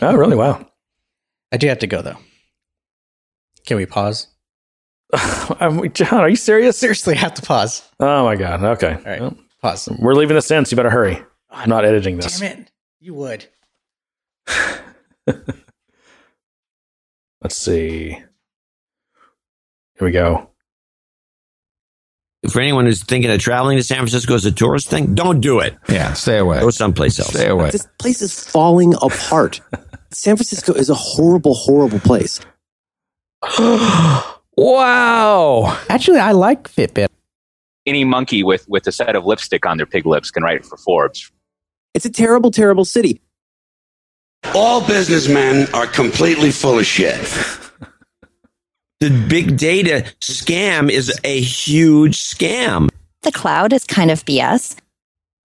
[0.00, 0.36] oh, really?
[0.36, 0.67] Wow.
[1.52, 2.16] I do have to go though.
[3.66, 4.28] Can we pause?
[5.12, 6.76] I'm, John, are you serious?
[6.76, 7.88] Seriously, I have to pause.
[8.00, 8.62] Oh my god.
[8.62, 8.94] Okay.
[8.94, 9.20] All right.
[9.20, 9.90] Well, Pause.
[9.98, 11.20] we're leaving this in, so you better hurry.
[11.50, 12.38] I'm not editing this.
[12.38, 12.70] Damn it.
[13.00, 13.46] You would.
[15.26, 15.56] Let's
[17.56, 18.10] see.
[18.10, 18.28] Here
[20.00, 20.50] we go.
[22.50, 25.58] For anyone who's thinking of traveling to San Francisco as a tourist thing, don't do
[25.58, 25.76] it.
[25.88, 26.60] Yeah, stay away.
[26.60, 27.30] Go someplace else.
[27.30, 27.70] Stay away.
[27.70, 29.60] This place is falling apart.
[30.10, 32.40] San Francisco is a horrible, horrible place.
[34.56, 35.78] wow.
[35.88, 37.08] Actually, I like Fitbit.
[37.86, 40.76] any monkey with with a set of lipstick on their pig lips can write for
[40.76, 41.30] Forbes.
[41.94, 43.20] It's a terrible, terrible city.
[44.54, 47.20] All businessmen are completely full of shit.
[49.00, 52.88] The big data scam is a huge scam.
[53.22, 54.76] The cloud is kind of BS.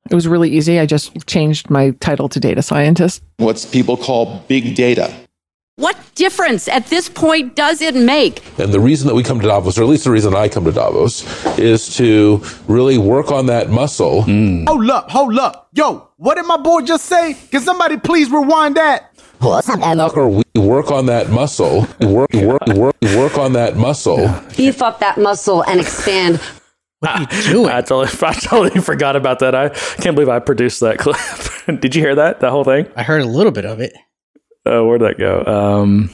[0.09, 0.79] It was really easy.
[0.79, 3.23] I just changed my title to data scientist.
[3.37, 5.13] What's people call big data.
[5.77, 8.43] What difference at this point does it make?
[8.59, 10.65] And the reason that we come to Davos, or at least the reason I come
[10.65, 11.23] to Davos,
[11.57, 14.21] is to really work on that muscle.
[14.23, 14.67] Mm.
[14.67, 15.69] Hold up, hold up.
[15.73, 17.35] Yo, what did my boy just say?
[17.49, 19.09] Can somebody please rewind that?
[19.41, 21.87] Or we work on that muscle.
[22.01, 24.29] Work, work, work, work on that muscle.
[24.55, 26.39] Beef up that muscle and expand.
[27.03, 27.69] What are you doing?
[27.69, 29.53] I totally, I totally forgot about that.
[29.53, 31.17] I can't believe I produced that clip.
[31.81, 32.39] Did you hear that?
[32.39, 32.87] That whole thing?
[32.95, 33.93] I heard a little bit of it.
[34.65, 35.43] Oh, where'd that go?
[35.45, 36.09] Um,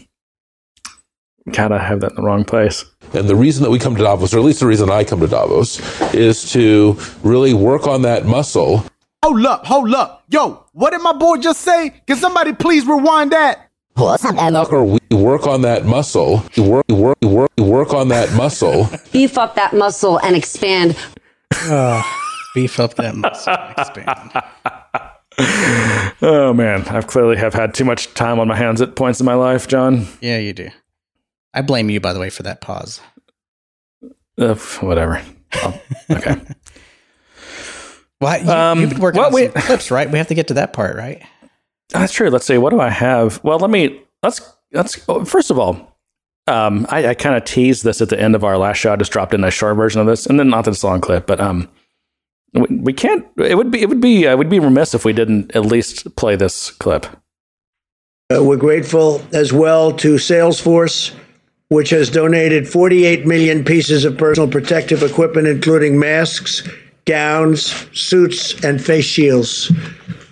[1.51, 2.83] God, I have that in the wrong place.
[3.13, 5.19] And the reason that we come to Davos, or at least the reason I come
[5.19, 5.79] to Davos,
[6.13, 8.83] is to really work on that muscle.
[9.23, 10.23] Hold up, hold up.
[10.29, 12.01] Yo, what did my boy just say?
[12.07, 13.68] Can somebody please rewind that?
[13.99, 16.43] Or we work on that muscle.
[16.57, 18.87] We work, we work, we work, we work on that muscle.
[19.11, 20.95] Beef up that muscle and expand.
[21.63, 22.01] Uh,
[22.55, 23.53] beef up that muscle.
[23.53, 24.31] and Expand.
[26.21, 29.25] Oh man, I've clearly have had too much time on my hands at points in
[29.25, 30.05] my life, John.
[30.21, 30.69] Yeah, you do.
[31.53, 33.01] I blame you, by the way, for that pause.
[34.37, 35.21] Uh, whatever.
[35.55, 35.81] Oh,
[36.11, 36.41] okay.
[38.21, 40.09] Well, you, Um, you've been working what on we- clips, right?
[40.11, 41.21] We have to get to that part, right?
[41.89, 42.29] That's true.
[42.29, 42.57] Let's see.
[42.57, 43.43] What do I have?
[43.43, 44.01] Well, let me.
[44.23, 44.41] Let's.
[44.71, 45.03] Let's.
[45.09, 45.97] oh, First of all,
[46.47, 48.93] um, I, I kind of teased this at the end of our last show.
[48.93, 51.25] I just dropped in a short version of this, and then not this long clip,
[51.25, 51.67] but um,
[52.53, 53.25] we, we can't.
[53.37, 53.81] It would be.
[53.81, 54.27] It would be.
[54.27, 57.05] Uh, would be remiss if we didn't at least play this clip.
[58.31, 61.15] Uh, we're grateful as well to Salesforce,
[61.69, 66.61] which has donated 48 million pieces of personal protective equipment, including masks,
[67.09, 69.71] gowns, suits, and face shields.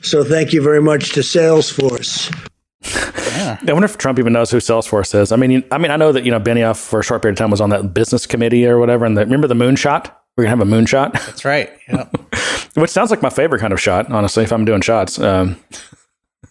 [0.02, 2.32] So thank you very much to Salesforce.
[3.38, 3.58] Yeah.
[3.68, 5.32] I wonder if Trump even knows who Salesforce is.
[5.32, 7.40] I mean, I mean, I know that you know Benioff for a short period of
[7.40, 9.06] time was on that business committee or whatever.
[9.06, 10.12] And the, remember the moonshot?
[10.38, 11.72] We're gonna have a moonshot, That's right.
[11.90, 12.16] Yep.
[12.76, 14.12] which sounds like my favorite kind of shot.
[14.12, 15.58] Honestly, if I'm doing shots, um,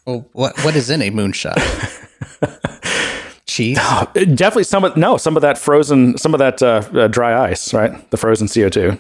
[0.07, 1.55] well, what what is in a moonshot?
[3.47, 3.79] Cheese.
[3.79, 7.73] definitely some of no, some of that frozen, some of that uh, uh, dry ice,
[7.73, 8.11] right?
[8.11, 8.99] The frozen CO two,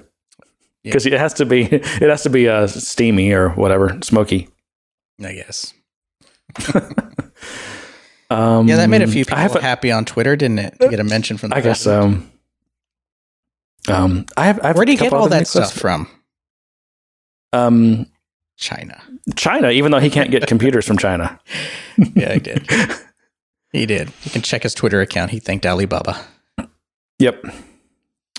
[0.86, 4.48] because it has to be, it has to be uh, steamy or whatever, smoky.
[5.22, 5.72] I guess.
[8.28, 10.80] Um, Yeah, that made a few people a- happy on Twitter, didn't it?
[10.80, 12.20] To get a mention from the I guess so.
[13.88, 14.58] Um, I have.
[14.64, 16.08] I have Where do you get all that stuff from?
[17.52, 18.06] Um,
[18.56, 19.00] China.
[19.36, 21.38] China, even though he can't get computers from China.
[22.16, 22.68] Yeah, he did.
[23.72, 24.10] he did.
[24.24, 25.30] You can check his Twitter account.
[25.30, 26.20] He thanked Alibaba.
[27.20, 27.44] Yep.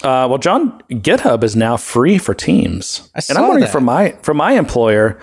[0.04, 3.72] Uh, well, John, GitHub is now free for Teams, I and I'm wondering that.
[3.72, 5.20] from my from my employer.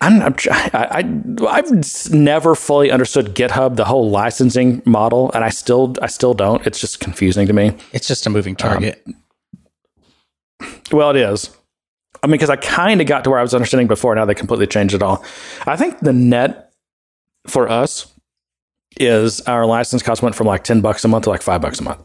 [0.00, 0.70] I'm, I'm I,
[1.02, 6.34] I I've never fully understood GitHub, the whole licensing model, and I still I still
[6.34, 6.64] don't.
[6.66, 7.76] It's just confusing to me.
[7.92, 9.04] It's just a moving target.
[10.92, 11.50] Well, it is.
[12.22, 14.14] I mean, because I kind of got to where I was understanding before.
[14.14, 15.24] Now they completely changed it all.
[15.66, 16.72] I think the net
[17.46, 18.12] for us
[18.98, 21.80] is our license cost went from like ten bucks a month to like five bucks
[21.80, 22.00] a month.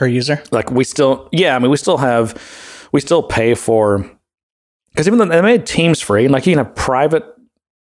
[0.00, 0.42] Per user.
[0.50, 2.34] like we still yeah i mean we still have
[2.90, 4.10] we still pay for
[4.92, 7.22] because even though they made teams free and like you can have private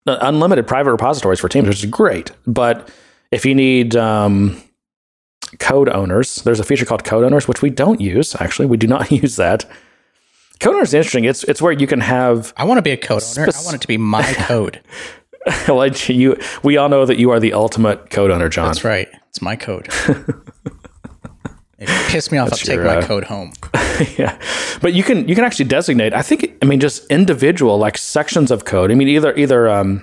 [0.06, 2.90] uh, unlimited private repositories for teams which is great but
[3.30, 4.58] if you need um,
[5.58, 8.86] code owners there's a feature called code owners which we don't use actually we do
[8.86, 9.66] not use that
[10.60, 12.96] code owners is interesting it's it's where you can have I want to be a
[12.96, 13.50] code owner.
[13.54, 14.80] I want it to be my code.
[15.68, 19.08] like you we all know that you are the ultimate code owner john That's right.
[19.28, 19.88] It's my code.
[21.78, 23.52] If it pissed me off, I'll take my uh, code home.
[24.18, 24.38] yeah.
[24.80, 28.50] But you can you can actually designate i think i mean just individual like sections
[28.50, 28.90] of code.
[28.90, 30.02] I mean either either um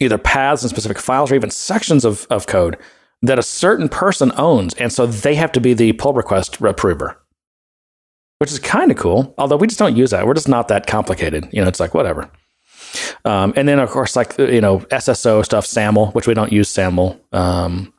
[0.00, 2.76] either paths and specific files or even sections of, of code
[3.20, 4.74] that a certain person owns.
[4.74, 7.18] And so they have to be the pull request approver
[8.42, 9.36] which is kind of cool.
[9.38, 10.26] Although we just don't use that.
[10.26, 11.48] We're just not that complicated.
[11.52, 12.28] You know it's like whatever.
[13.24, 16.68] Um, and then of course like you know sso stuff saml which we don't use
[16.68, 17.20] saml.
[17.32, 17.94] Um,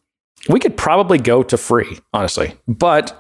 [0.50, 3.20] we could probably go to free honestly but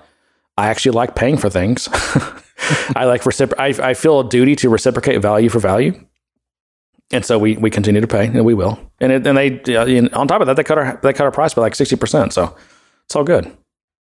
[0.58, 1.90] I actually like paying for things.
[2.96, 6.00] I like recipro- I, I feel a duty to reciprocate value for value,
[7.12, 8.80] and so we, we continue to pay, and we will.
[9.00, 11.24] And it, and they you know, on top of that, they cut our they cut
[11.24, 12.34] our price by like sixty percent.
[12.34, 12.56] So
[13.06, 13.52] it's all good.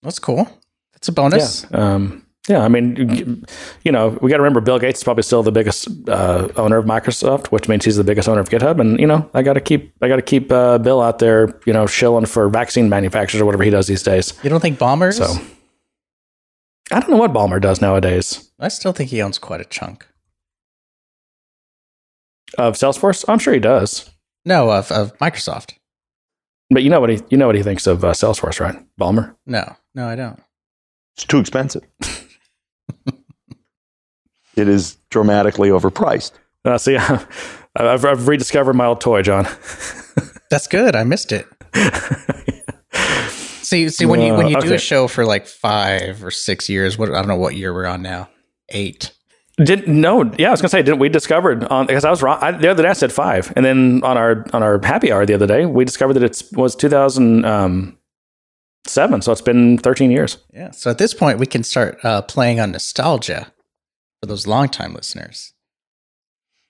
[0.03, 0.49] That's cool.
[0.93, 1.65] That's a bonus.
[1.69, 1.95] Yeah.
[1.95, 2.63] Um, yeah.
[2.63, 3.45] I mean,
[3.83, 6.77] you know, we got to remember Bill Gates is probably still the biggest uh, owner
[6.77, 8.79] of Microsoft, which means he's the biggest owner of GitHub.
[8.79, 11.59] And you know, I got to keep I got to keep uh, Bill out there,
[11.65, 14.33] you know, shilling for vaccine manufacturers or whatever he does these days.
[14.43, 15.17] You don't think Ballmer's?
[15.17, 15.33] So
[16.91, 18.49] I don't know what Ballmer does nowadays.
[18.59, 20.07] I still think he owns quite a chunk.
[22.57, 23.25] Of Salesforce?
[23.27, 24.09] I'm sure he does.
[24.45, 25.73] No, of, of Microsoft.
[26.69, 28.77] But you know what he you know what he thinks of uh, Salesforce, right?
[28.99, 29.35] Ballmer.
[29.45, 30.41] No, no, I don't.
[31.15, 31.83] It's too expensive.
[34.57, 36.31] it is dramatically overpriced.
[36.65, 36.97] Uh, see,
[37.75, 39.43] I've, I've rediscovered my old toy, John.
[40.49, 40.95] That's good.
[40.95, 41.47] I missed it.
[43.63, 44.75] see, see when you when you Uh, do okay.
[44.75, 47.85] a show for like five or six years, what I don't know what year we're
[47.85, 48.29] on now.
[48.69, 49.11] Eight.
[49.57, 52.37] Didn't no, yeah, I was gonna say, didn't we discovered on because I was wrong.
[52.41, 55.25] I, the other day I said five, and then on our on our happy hour
[55.25, 60.37] the other day we discovered that it was 2007, so it's been 13 years.
[60.53, 60.69] Yeah.
[60.71, 63.51] So at this point, we can start uh, playing on nostalgia
[64.21, 65.53] for those longtime listeners.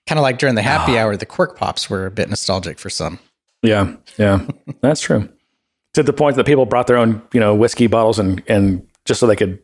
[0.06, 1.02] Kind of like during the happy Ah.
[1.02, 3.18] hour, the quirk pops were a bit nostalgic for some.
[3.62, 4.46] Yeah, yeah,
[4.80, 5.28] that's true.
[5.94, 9.20] To the point that people brought their own, you know, whiskey bottles and and just
[9.20, 9.58] so they could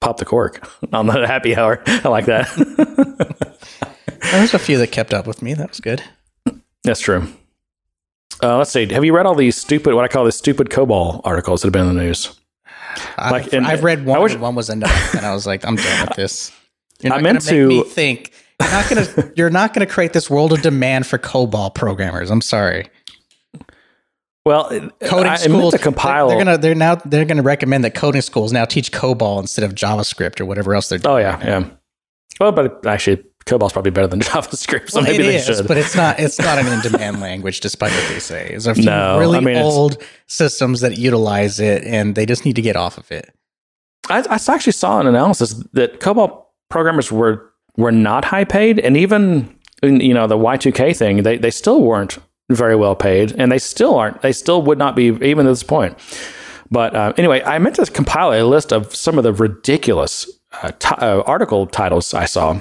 [0.00, 1.82] pop the cork on the happy hour.
[1.86, 2.46] I like that.
[4.32, 5.54] There's a few that kept up with me.
[5.54, 6.02] That was good.
[6.84, 7.26] That's true.
[8.42, 8.86] Uh, let's see.
[8.92, 11.72] Have you read all these stupid, what I call the stupid COBOL articles that have
[11.72, 12.38] been in the news?
[13.16, 14.16] I've, I've read one.
[14.16, 16.52] I wish- and one was enough, and I was like, I'm done with this.
[17.00, 18.32] You're I not meant gonna make me think.
[18.60, 19.32] You're not gonna.
[19.36, 22.30] you're not gonna create this world of demand for COBOL programmers.
[22.30, 22.88] I'm sorry.
[24.44, 24.68] Well,
[25.02, 26.28] Coding I, I schools to compile.
[26.28, 26.58] They're, they're gonna.
[26.58, 26.94] They're now.
[26.94, 30.88] They're gonna recommend that coding schools now teach COBOL instead of JavaScript or whatever else
[30.88, 30.98] they're.
[31.00, 31.14] Oh, doing.
[31.14, 31.70] oh yeah, yeah.
[32.38, 35.66] Well, but actually, COBOL's probably better than JavaScript, so Well, maybe they is, should.
[35.66, 36.20] but it's not.
[36.20, 38.48] It's not an in-demand language, despite what they say.
[38.50, 42.44] There's a few No, really I mean, old systems that utilize it, and they just
[42.44, 43.34] need to get off of it.
[44.08, 48.96] I, I actually saw an analysis that COBOL programmers were were not high paid, and
[48.96, 52.18] even you know the Y two K thing, they they still weren't
[52.50, 54.22] very well paid, and they still aren't.
[54.22, 55.98] They still would not be even at this point.
[56.70, 60.28] But uh, anyway, I meant to compile a list of some of the ridiculous
[60.62, 62.60] uh, ti uh, article titles I saw,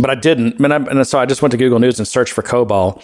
[0.00, 0.60] but I didn't.
[0.60, 3.02] And, I, and so I just went to Google News and searched for COBOL.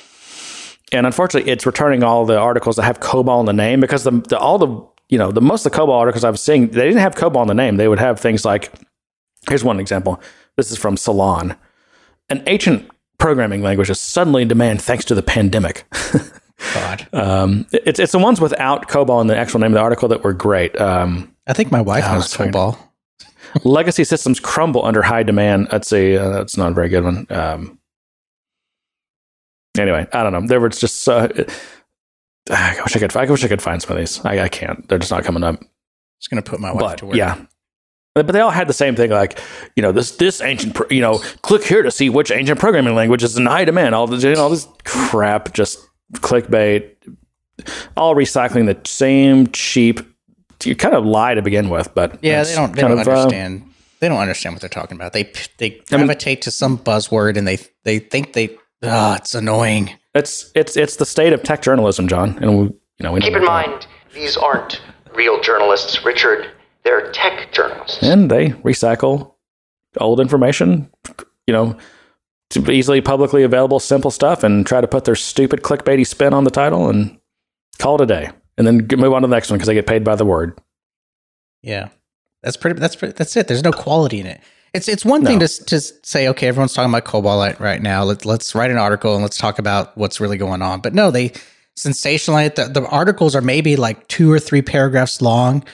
[0.93, 4.13] And unfortunately, it's returning all the articles that have COBOL in the name because the,
[4.13, 4.69] the all the
[5.09, 7.43] you know the most of the COBOL articles I was seeing they didn't have COBOL
[7.43, 7.77] in the name.
[7.77, 8.73] They would have things like
[9.49, 10.21] here's one example.
[10.57, 11.57] This is from Salon.
[12.31, 12.89] An ancient
[13.19, 15.85] programming language is suddenly in demand thanks to the pandemic.
[16.75, 20.09] God, um, it's it's the ones without COBOL in the actual name of the article
[20.09, 20.81] that were great.
[20.81, 22.37] Um, I think my wife knows that's.
[22.55, 22.79] COBOL.
[23.65, 25.69] legacy systems crumble under high demand.
[25.73, 27.27] Let's see, uh, that's not a very good one.
[27.31, 27.79] Um,
[29.77, 30.47] anyway, I don't know.
[30.47, 31.29] There was just uh,
[32.51, 33.17] I wish I could.
[33.17, 34.25] I wish I could find some of these.
[34.25, 34.89] I, I can't.
[34.89, 35.61] They're just not coming up.
[36.21, 37.17] Just gonna put my wife But to work.
[37.17, 37.45] yeah,
[38.15, 39.41] But they all had the same thing, like
[39.75, 42.95] you know this this ancient, pro- you know, click here to see which ancient programming
[42.95, 43.95] language is in high demand.
[43.95, 45.81] All this, you know, all this crap, just
[46.15, 46.91] clickbait,
[47.97, 50.01] all recycling the same cheap.
[50.63, 52.73] You kind of lie to begin with, but Yeah, they don't.
[52.75, 53.69] They don't of, uh, understand.
[54.01, 55.13] they don't understand what they're talking about.
[55.13, 58.57] They they gravitate to some buzzword and they they think they.
[58.83, 59.91] Ah, it's annoying.
[60.15, 63.27] It's it's it's the state of tech journalism, John, and we, you know we know
[63.27, 63.71] Keep in about that.
[63.71, 64.81] mind, these aren't
[65.15, 66.49] real journalists, Richard.
[66.85, 68.03] They're tech journalists.
[68.03, 69.35] and they recycle
[69.99, 70.91] old information,
[71.47, 71.77] you know,
[72.51, 76.45] to easily publicly available simple stuff, and try to put their stupid clickbaity spin on
[76.45, 77.19] the title and
[77.79, 79.87] call it a day, and then move on to the next one because they get
[79.87, 80.59] paid by the word.
[81.63, 81.89] Yeah,
[82.43, 82.79] that's pretty.
[82.79, 83.49] That's pretty, that's it.
[83.49, 84.41] There's no quality in it.
[84.75, 88.03] It's it's one thing to to say okay, everyone's talking about COBOL right now.
[88.05, 90.81] Let's let's write an article and let's talk about what's really going on.
[90.81, 91.33] But no, they
[91.79, 92.57] sensationalize it.
[92.57, 95.65] The, the articles are maybe like two or three paragraphs long.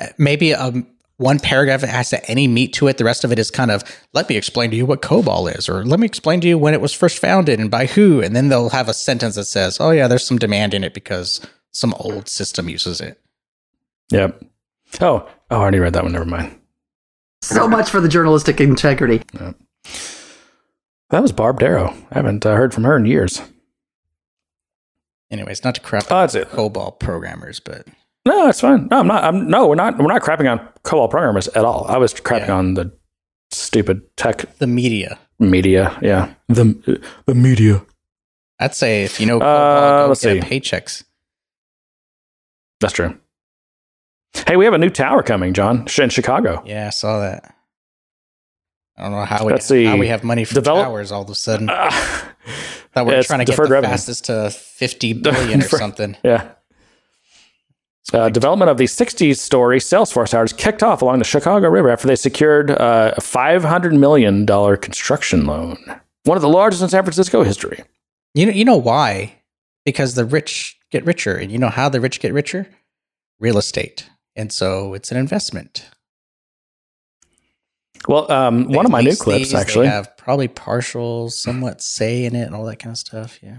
[0.00, 0.86] Uh, Maybe um
[1.18, 2.96] one paragraph that has any meat to it.
[2.98, 5.68] The rest of it is kind of let me explain to you what COBOL is,
[5.68, 8.20] or let me explain to you when it was first founded and by who.
[8.20, 10.94] And then they'll have a sentence that says, "Oh yeah, there's some demand in it
[10.94, 11.40] because
[11.70, 13.20] some old system uses it."
[14.10, 14.42] Yep.
[15.00, 16.12] Oh, oh, I already read that one.
[16.12, 16.58] Never mind.
[17.42, 19.22] So much for the journalistic integrity.
[21.10, 21.94] That was Barb Darrow.
[22.10, 23.42] I haven't uh, heard from her in years.
[25.30, 26.26] Anyways, not to crap Oh.
[26.26, 27.86] COBOL programmers, but
[28.24, 28.86] No, it's fine.
[28.90, 29.24] No, I'm not.
[29.24, 29.66] I'm no.
[29.66, 29.98] We're not.
[29.98, 31.86] We're not crapping on COBOL programmers at all.
[31.88, 32.92] I was crapping on the
[33.50, 35.18] stupid tech the media.
[35.40, 35.98] media.
[36.00, 37.82] Yeah, the the media.
[38.60, 40.48] I'd say if you know Uh, COBOL, go let's get see.
[40.60, 41.04] paychecks.
[42.80, 43.18] That's true.
[44.46, 46.62] Hey, we have a new tower coming, John, in Chicago.
[46.64, 47.54] Yeah, I saw that.
[48.96, 49.84] I don't know how we see.
[49.84, 51.66] how we have money for Develop- towers all of a sudden.
[51.66, 53.90] Thought we we're trying to get the revenue.
[53.90, 56.16] fastest to fifty billion or something.
[56.22, 56.52] Yeah.
[58.12, 62.08] Uh, development of the 60 story Salesforce towers kicked off along the Chicago River after
[62.08, 64.44] they secured uh, a $500 million
[64.78, 65.78] construction loan,
[66.24, 67.84] one of the largest in San Francisco history.
[68.34, 69.36] You know, you know why?
[69.84, 72.66] Because the rich get richer, and you know how the rich get richer?
[73.38, 75.88] Real estate, and so it's an investment.
[78.08, 79.86] Well, um, one of my new clips, these, actually.
[79.86, 83.38] have probably partial, somewhat say in it, and all that kind of stuff.
[83.42, 83.58] Yeah.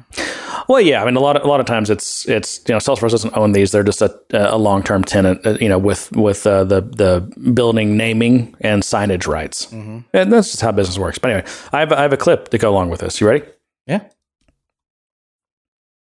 [0.68, 2.80] Well, yeah, I mean, a lot of a lot of times it's it's you know
[2.80, 6.12] Salesforce doesn't own these; they're just a, a long term tenant, uh, you know, with
[6.14, 9.72] with uh, the the building naming and signage rights,
[10.14, 11.18] and that's just how business works.
[11.18, 13.20] But anyway, I have I have a clip to go along with this.
[13.20, 13.46] You ready?
[13.88, 14.08] Yeah.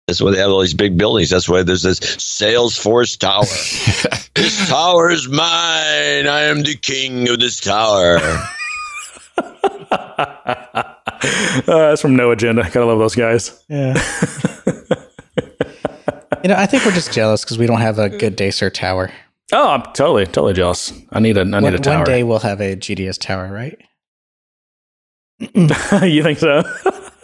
[0.08, 1.30] That's why they have all these big buildings.
[1.30, 3.46] That's why there's this Salesforce Tower.
[4.36, 6.28] this tower is mine.
[6.28, 8.18] I am the king of this tower.
[11.24, 12.64] Uh, that's from No Agenda.
[12.64, 13.64] Gotta love those guys.
[13.70, 13.94] Yeah.
[16.44, 18.70] you know, I think we're just jealous because we don't have a Good Day Sir
[18.70, 19.12] tower.
[19.52, 20.94] Oh, I'm totally totally jealous.
[21.12, 21.98] I need a I need one, a tower.
[21.98, 23.78] one day we'll have a GDS tower, right?
[26.04, 26.64] you think so?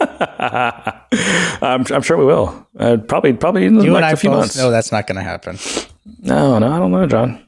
[1.60, 2.68] I'm, I'm sure we will.
[2.78, 4.56] Uh, probably probably in the You and I few both months.
[4.56, 5.58] No, that's not going to happen.
[6.20, 7.44] No, no, I don't know, John.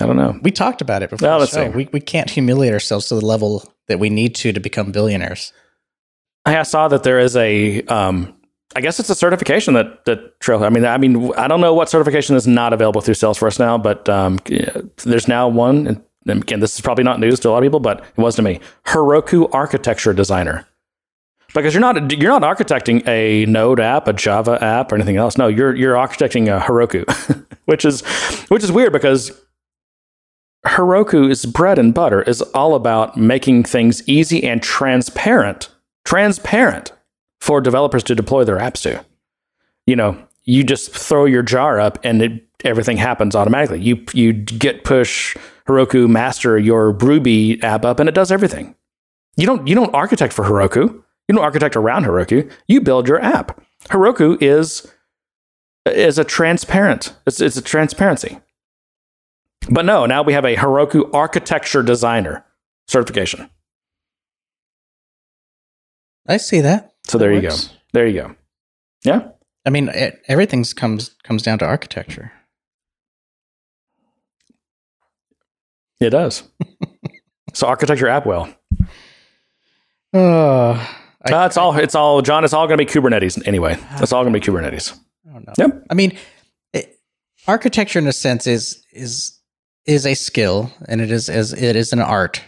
[0.00, 0.38] I don't know.
[0.42, 1.28] We talked about it before.
[1.28, 1.70] Well, the let's show.
[1.70, 1.76] see.
[1.76, 5.52] We we can't humiliate ourselves to the level that we need to to become billionaires.
[6.56, 7.82] I saw that there is a.
[7.82, 8.34] Um,
[8.76, 10.62] I guess it's a certification that that Trail.
[10.62, 13.76] I mean, I mean, I don't know what certification is not available through Salesforce now,
[13.76, 14.38] but um,
[15.04, 15.86] there's now one.
[15.86, 18.18] And and again, this is probably not news to a lot of people, but it
[18.18, 18.60] was to me.
[18.86, 20.66] Heroku Architecture Designer.
[21.52, 25.36] Because you're not you're not architecting a Node app, a Java app, or anything else.
[25.36, 27.04] No, you're you're architecting a Heroku,
[27.64, 28.02] which is
[28.48, 29.32] which is weird because
[30.64, 35.70] Heroku's bread and butter is all about making things easy and transparent,
[36.10, 36.92] transparent
[37.40, 39.04] for developers to deploy their apps to.
[39.86, 43.80] You know, you just throw your jar up and it, everything happens automatically.
[43.80, 45.36] You you git push
[45.68, 48.74] Heroku master your Ruby app up and it does everything.
[49.36, 50.80] You don't you don't architect for Heroku.
[51.28, 52.50] You don't architect around Heroku.
[52.66, 53.60] You build your app.
[53.84, 54.92] Heroku is
[55.86, 57.14] is a transparent.
[57.24, 58.40] It's, it's a transparency.
[59.70, 62.44] But no, now we have a Heroku architecture designer
[62.88, 63.48] certification.
[66.30, 66.92] I see that.
[67.06, 67.56] So That there you go.
[67.92, 68.36] There you go.
[69.04, 69.28] Yeah.
[69.66, 72.32] I mean, it, everything's comes comes down to architecture.
[76.00, 76.44] It does.
[77.52, 78.48] so architecture app well.
[80.14, 80.86] Uh,
[81.22, 82.44] Uh, it's all it's all John.
[82.44, 83.76] It's all going to be Kubernetes anyway.
[83.98, 84.98] It's all going to be Kubernetes.
[85.28, 85.58] I don't.
[85.58, 85.86] Yep.
[85.90, 86.16] I mean,
[86.72, 86.98] it,
[87.46, 89.38] architecture in a sense is is
[89.84, 92.42] is a skill, and it is as it is an art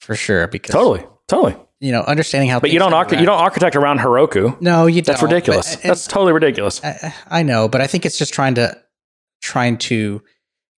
[0.00, 0.46] for sure.
[0.46, 1.56] Because Totally, totally.
[1.80, 2.60] You know, understanding how.
[2.60, 4.60] But you don't arch- you don't architect around Heroku.
[4.60, 5.74] No, you That's don't, That's ridiculous.
[5.76, 6.82] but- and- That's totally ridiculous.
[6.82, 8.76] I, I know, but I think it's just trying to
[9.42, 10.22] trying to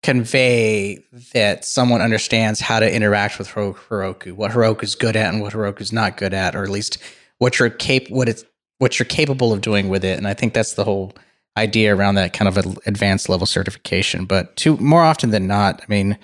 [0.03, 1.03] convey
[1.33, 5.93] that someone understands how to interact with Heroku, what Heroku's good at and what Heroku's
[5.93, 6.99] not good at, or at least
[7.39, 8.45] what you're cap- what it's
[8.79, 10.17] what you're capable of doing with it.
[10.19, 11.15] And I think that's the whole
[11.57, 14.27] idea around that kind of an advanced level certification.
[14.27, 16.19] But to more often than not, I mean,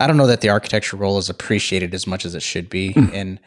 [0.00, 2.92] I don't know that the architecture role is appreciated as much as it should be,
[2.92, 3.08] hmm.
[3.12, 3.40] and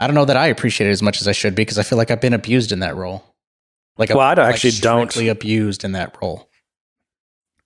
[0.00, 1.82] I don't know that I appreciate it as much as I should be because I
[1.82, 3.22] feel like I've been abused in that role.
[3.98, 6.48] Like, Well, I don't- like actually don't- abused in that role.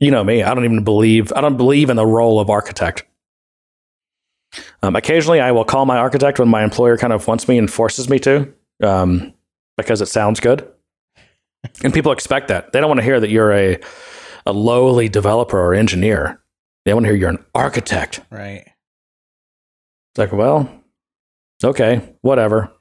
[0.01, 0.43] you know me.
[0.43, 1.33] I don't even believe.
[1.35, 3.05] I don't believe in the role of architect.
[4.83, 7.71] Um, occasionally, I will call my architect when my employer kind of wants me and
[7.73, 8.53] forces me to,
[8.83, 9.33] um,
[9.77, 10.69] because it sounds good.
[11.83, 12.73] And people expect that.
[12.73, 13.79] They don't want to hear that you're a
[14.47, 16.39] a lowly developer or engineer.
[16.85, 18.21] They want to hear you're an architect.
[18.31, 18.67] Right.
[20.11, 20.69] It's like, well,
[21.63, 22.73] okay, whatever.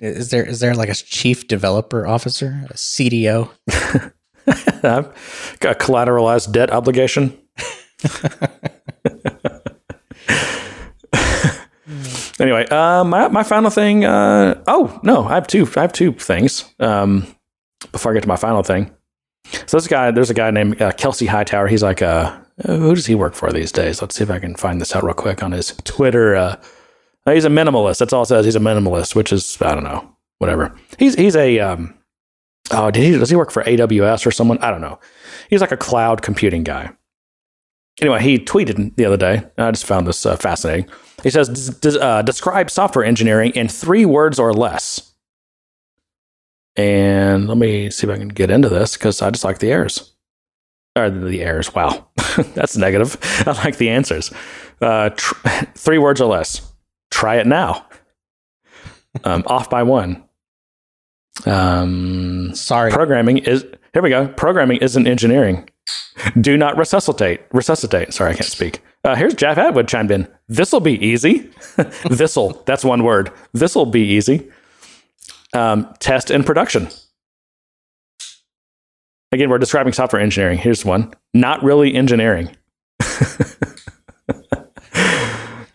[0.00, 3.50] Is there is there like a chief developer officer, a CDO?
[4.46, 7.36] a collateralized debt obligation.
[12.38, 14.04] anyway, uh, my my final thing.
[14.04, 15.66] Uh, oh no, I have two.
[15.76, 16.72] I have two things.
[16.78, 17.26] Um,
[17.92, 18.94] before I get to my final thing,
[19.66, 21.68] so this guy, there's a guy named uh, Kelsey Hightower.
[21.68, 24.02] He's like, uh, who does he work for these days?
[24.02, 26.34] Let's see if I can find this out real quick on his Twitter.
[26.34, 26.56] Uh,
[27.26, 27.98] he's a minimalist.
[27.98, 28.44] That's all it says.
[28.44, 30.74] He's a minimalist, which is I don't know, whatever.
[30.98, 31.94] He's he's a um,
[32.70, 34.58] oh, did he does he work for AWS or someone?
[34.58, 34.98] I don't know.
[35.50, 36.90] He's like a cloud computing guy.
[38.00, 39.42] Anyway, he tweeted the other day.
[39.56, 40.88] I just found this uh, fascinating.
[41.22, 45.12] He says, "Des- des- uh, "Describe software engineering in three words or less."
[46.76, 49.72] And let me see if I can get into this because I just like the
[49.72, 50.12] errors.
[50.98, 51.74] Or the errors.
[51.74, 52.08] Wow,
[52.54, 53.16] that's negative.
[53.46, 54.32] I like the answers.
[54.80, 56.72] Uh, tr- three words or less.
[57.10, 57.86] Try it now.
[59.24, 60.24] Um, off by one.
[61.46, 62.90] Um, Sorry.
[62.90, 64.02] Programming is here.
[64.02, 64.28] We go.
[64.28, 65.68] Programming isn't engineering.
[66.40, 67.40] Do not resuscitate.
[67.52, 68.12] Resuscitate.
[68.12, 68.80] Sorry, I can't speak.
[69.04, 70.28] Uh, here's Jeff Atwood chimed in.
[70.48, 71.48] This'll be easy.
[72.10, 72.62] This'll.
[72.66, 73.30] That's one word.
[73.52, 74.50] This'll be easy.
[75.54, 76.88] Um, test in production.
[79.30, 80.58] Again, we're describing software engineering.
[80.58, 81.12] Here's one.
[81.34, 82.56] Not really engineering.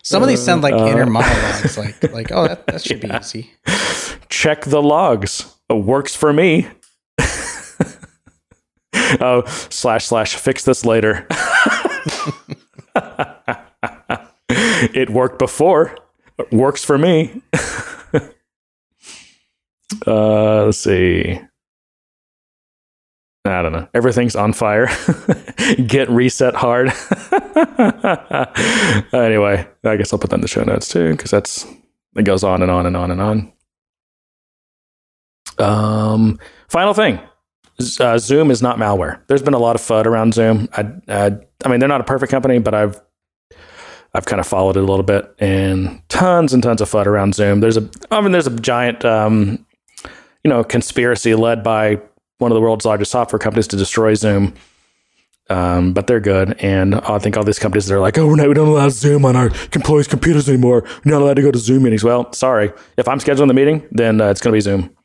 [0.02, 1.78] Some of these sound like Uh, inner monologues.
[1.78, 3.50] Like like oh that, that should be easy.
[4.28, 5.54] check the logs.
[5.70, 6.66] Uh, works for me.
[9.20, 11.26] oh, slash slash fix this later.
[14.94, 15.96] it worked before.
[16.52, 17.40] Works for me.
[20.06, 21.40] uh, let's see.
[23.46, 23.86] I don't know.
[23.92, 24.88] Everything's on fire.
[25.86, 26.88] Git reset hard.
[29.12, 31.66] anyway, I guess I'll put that in the show notes too, because that's
[32.16, 33.52] it goes on and on and on and on.
[35.58, 36.38] Um,
[36.68, 37.20] final thing.
[38.00, 39.20] Uh, Zoom is not malware.
[39.26, 40.68] There's been a lot of FUD around Zoom.
[40.72, 43.00] I, I, I mean, they're not a perfect company, but I've,
[44.14, 47.34] I've kind of followed it a little bit, and tons and tons of FUD around
[47.34, 47.60] Zoom.
[47.60, 49.66] There's a, I mean, there's a giant, um,
[50.44, 52.00] you know, conspiracy led by
[52.38, 54.54] one of the world's largest software companies to destroy Zoom.
[55.50, 58.48] Um, but they're good, and I think all these companies they're like, oh, we're not,
[58.48, 60.84] we don't allow Zoom on our employees' computers anymore.
[61.04, 62.02] We're not allowed to go to Zoom meetings.
[62.02, 64.96] Well, sorry, if I'm scheduling the meeting, then uh, it's going to be Zoom.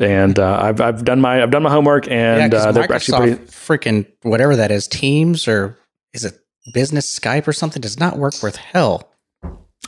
[0.00, 2.94] and uh, I've I've done my I've done my homework, and yeah, uh, they're Microsoft
[2.94, 3.44] actually pretty.
[3.46, 5.76] freaking whatever that is, Teams or
[6.12, 6.38] is it
[6.72, 9.12] Business Skype or something does not work worth hell.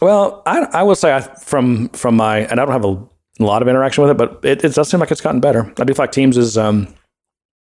[0.00, 3.08] Well, I I will say I, from from my and I don't have a
[3.44, 5.72] lot of interaction with it, but it, it does seem like it's gotten better.
[5.78, 6.92] I do feel like Teams has um,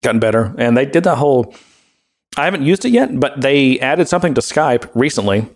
[0.02, 1.54] gotten better, and they did that whole.
[2.36, 5.48] I haven't used it yet, but they added something to Skype recently,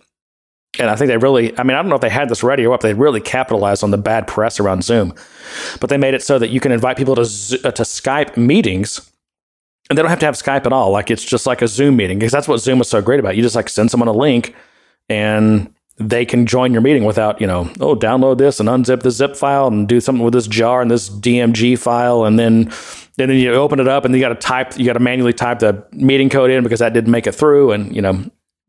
[0.77, 1.57] and I think they really.
[1.57, 2.81] I mean, I don't know if they had this ready or what.
[2.81, 5.13] They really capitalized on the bad press around Zoom,
[5.79, 9.09] but they made it so that you can invite people to uh, to Skype meetings.
[9.89, 10.91] And they don't have to have Skype at all.
[10.91, 13.35] Like it's just like a Zoom meeting because that's what Zoom was so great about.
[13.35, 14.53] You just like send someone a link,
[15.09, 19.11] and they can join your meeting without, you know, oh, download this and unzip the
[19.11, 22.23] zip file and do something with this jar and this DMG file.
[22.23, 22.71] And then,
[23.17, 25.33] and then you open it up and you got to type, you got to manually
[25.33, 27.73] type the meeting code in because that didn't make it through.
[27.73, 28.23] And, you know,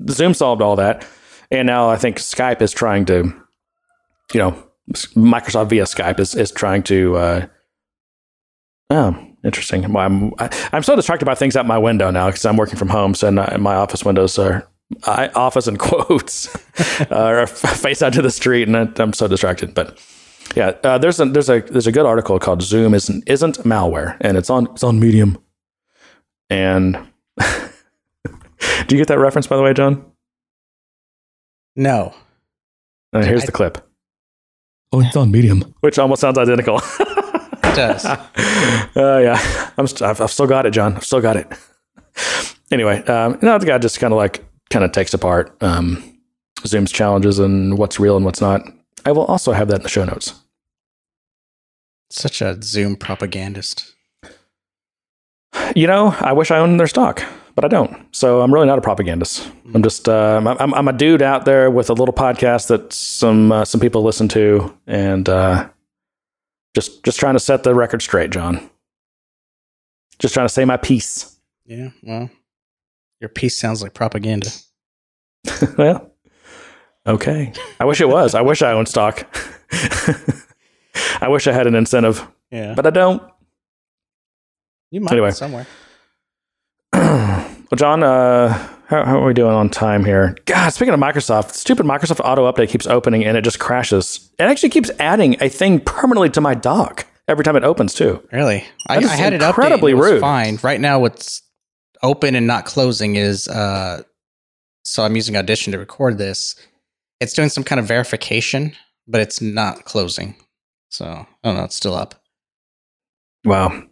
[0.08, 1.06] Zoom solved all that.
[1.52, 3.32] And now I think Skype is trying to,
[4.32, 4.64] you know,
[5.14, 7.46] Microsoft via Skype is, is trying to, uh,
[8.90, 9.92] oh, interesting.
[9.92, 12.76] Well, I'm, I, I'm so distracted by things out my window now because I'm working
[12.76, 13.14] from home.
[13.14, 14.68] So my office windows are
[15.06, 16.54] I, office in quotes
[17.10, 19.74] uh, face out to the street, and I, I'm so distracted.
[19.74, 19.98] But
[20.56, 24.16] yeah, uh, there's a there's a there's a good article called "Zoom isn't isn't malware,"
[24.20, 25.38] and it's on it's on Medium.
[26.48, 26.98] And
[27.38, 27.46] do
[28.90, 30.04] you get that reference, by the way, John?
[31.76, 32.14] No.
[33.12, 33.78] Uh, here's I- the clip.
[34.92, 36.80] Oh, it's on Medium, which almost sounds identical.
[37.62, 38.04] Does does.
[38.96, 40.96] Uh, yeah, I'm st- I've, I've still got it, John.
[40.96, 41.46] I've still got it.
[42.72, 46.02] anyway, um, no, the guy just kind of like kind of takes apart um,
[46.66, 48.62] Zoom's challenges and what's real and what's not.
[49.04, 50.34] I will also have that in the show notes.
[52.10, 53.94] Such a Zoom propagandist.
[55.74, 57.22] You know, I wish I owned their stock,
[57.54, 58.14] but I don't.
[58.14, 59.50] So I'm really not a propagandist.
[59.74, 63.52] I'm just uh, I'm, I'm a dude out there with a little podcast that some
[63.52, 65.68] uh, some people listen to, and uh,
[66.74, 68.70] just just trying to set the record straight, John.
[70.18, 71.36] Just trying to say my piece.
[71.64, 72.30] Yeah, well,
[73.20, 74.50] your piece sounds like propaganda.
[75.78, 76.12] well,
[77.06, 77.52] okay.
[77.78, 78.34] I wish it was.
[78.34, 79.26] I wish I owned stock.
[81.20, 82.26] I wish I had an incentive.
[82.50, 82.74] Yeah.
[82.74, 83.22] But I don't.
[84.90, 85.30] You might Anyway.
[85.32, 85.66] somewhere.
[87.70, 88.48] Well, John, uh,
[88.88, 90.36] how, how are we doing on time here?
[90.46, 94.28] God, speaking of Microsoft, stupid Microsoft Auto Update keeps opening and it just crashes.
[94.40, 98.26] It actually keeps adding a thing permanently to my dock every time it opens too.
[98.32, 98.64] Really?
[98.88, 99.94] I, I had it incredibly updated.
[99.94, 100.20] It was rude.
[100.20, 100.58] Fine.
[100.64, 101.42] Right now, what's
[102.02, 104.02] open and not closing is uh,
[104.84, 106.56] so I'm using Audition to record this.
[107.20, 108.72] It's doing some kind of verification,
[109.06, 110.34] but it's not closing.
[110.90, 111.64] So I don't know.
[111.64, 112.14] It's still up.
[113.44, 113.82] Wow.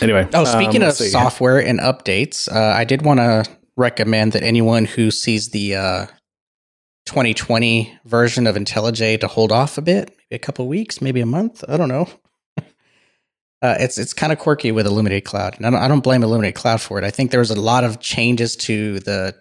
[0.00, 0.28] Anyway.
[0.34, 1.08] Oh, speaking um, of see.
[1.08, 3.44] software and updates, uh, I did want to
[3.76, 6.06] recommend that anyone who sees the uh,
[7.06, 11.26] 2020 version of IntelliJ to hold off a bit, maybe a couple weeks, maybe a
[11.26, 11.64] month.
[11.68, 12.08] I don't know.
[13.62, 16.24] Uh, it's it's kind of quirky with Illuminate Cloud, and I don't, I don't blame
[16.24, 17.04] Illuminate Cloud for it.
[17.04, 19.36] I think there was a lot of changes to the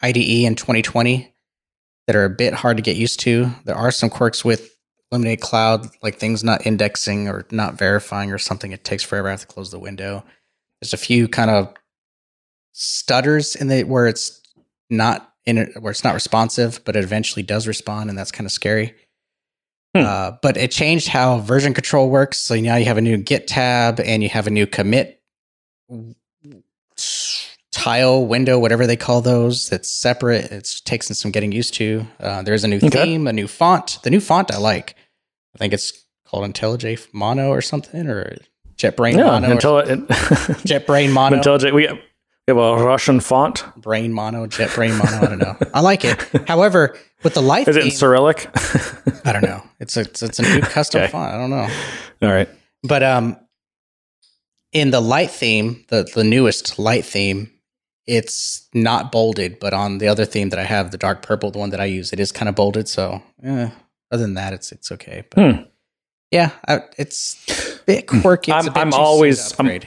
[0.00, 1.34] IDE in 2020
[2.06, 3.50] that are a bit hard to get used to.
[3.64, 4.76] There are some quirks with
[5.10, 8.70] Illuminate Cloud, like things not indexing or not verifying or something.
[8.70, 9.28] It takes forever.
[9.28, 10.24] I have to close the window.
[10.80, 11.74] There's a few kind of
[12.72, 14.40] stutters in the where it's
[14.88, 18.46] not in it, where it's not responsive, but it eventually does respond, and that's kind
[18.46, 18.94] of scary.
[20.04, 22.38] Uh, but it changed how version control works.
[22.38, 25.20] So now you have a new Git tab and you have a new commit
[27.72, 29.68] tile window, whatever they call those.
[29.68, 30.50] That's separate.
[30.50, 32.06] It takes some getting used to.
[32.20, 32.88] Uh, there's a new Okay.
[33.04, 33.98] theme, a new font.
[34.02, 34.94] The new font I like.
[35.54, 35.92] I think it's
[36.26, 38.36] called IntelliJ Mono or something, or
[38.76, 39.48] JetBrain Yeah, Mono.
[39.48, 39.82] or until
[40.66, 41.36] JetBrain Mono.
[41.38, 41.88] IntelliJ, we,
[42.46, 43.64] we have a Russian font.
[43.76, 45.16] Brain Mono, jet brain Mono.
[45.20, 45.56] I don't know.
[45.74, 46.20] I like it.
[46.46, 48.48] However, with the light Is it in Cyrillic?
[49.26, 49.62] I don't know.
[49.80, 51.10] It's a it's, it's a new custom Okay.
[51.10, 51.34] font.
[51.34, 51.68] I don't know.
[52.22, 52.48] All right.
[52.84, 53.36] But um,
[54.72, 57.50] in the light theme, the the newest light theme,
[58.06, 59.58] it's not bolded.
[59.58, 61.86] But on the other theme that I have, the dark purple, the one that I
[61.86, 62.86] use, it is kind of bolded.
[62.88, 63.70] So, eh,
[64.12, 65.24] other than that, it's it's okay.
[65.30, 65.62] But Hmm.
[66.30, 67.36] yeah, I, it's
[67.80, 68.52] a bit quirky.
[68.52, 69.80] It's I'm- a bit I'm too soon to always- I'm-.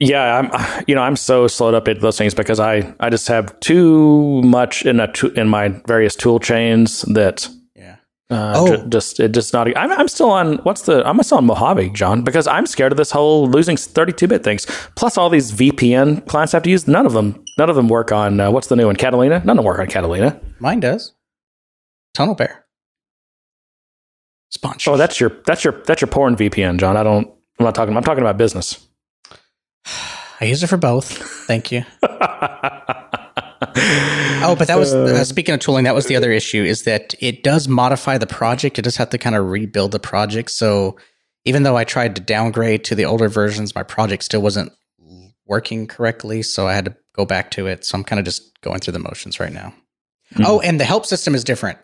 [0.00, 0.84] Yeah, I'm.
[0.86, 4.40] You know, I'm so slow to update those things because I I just have too
[4.42, 7.48] much in a in my various tool chains that.
[7.74, 7.96] Yeah.
[8.30, 8.76] Uh, Oh.
[8.76, 9.66] ju- just it just not.
[9.76, 10.58] I'm I'm still on.
[10.58, 11.04] What's the?
[11.04, 14.66] I'm still on Mojave, John, because I'm scared of this whole losing 32 bit things.
[14.94, 16.86] Plus, all these VPN clients I have to use.
[16.86, 17.42] None of them.
[17.58, 18.38] None of them work on.
[18.38, 18.94] Uh, what's the new one?
[18.96, 19.40] Catalina.
[19.40, 20.40] None of them work on Catalina.
[20.60, 21.12] Mine does.
[22.16, 22.54] TunnelBear.
[24.50, 24.92] Sponsor.
[24.92, 26.96] Oh, that's your that's your that's your porn VPN, John.
[26.96, 27.26] I don't.
[27.58, 27.96] I'm not talking.
[27.96, 28.84] I'm talking about business.
[30.40, 31.10] I use it for both.
[31.46, 31.84] Thank you.
[34.42, 35.84] oh, but that was uh, speaking of tooling.
[35.84, 38.78] That was the other issue is that it does modify the project.
[38.78, 40.50] It does have to kind of rebuild the project.
[40.50, 40.96] So
[41.44, 44.72] even though I tried to downgrade to the older versions, my project still wasn't
[45.46, 46.42] working correctly.
[46.42, 47.84] So I had to go back to it.
[47.84, 49.74] So I'm kind of just going through the motions right now.
[50.44, 51.78] Oh, and the help system is different.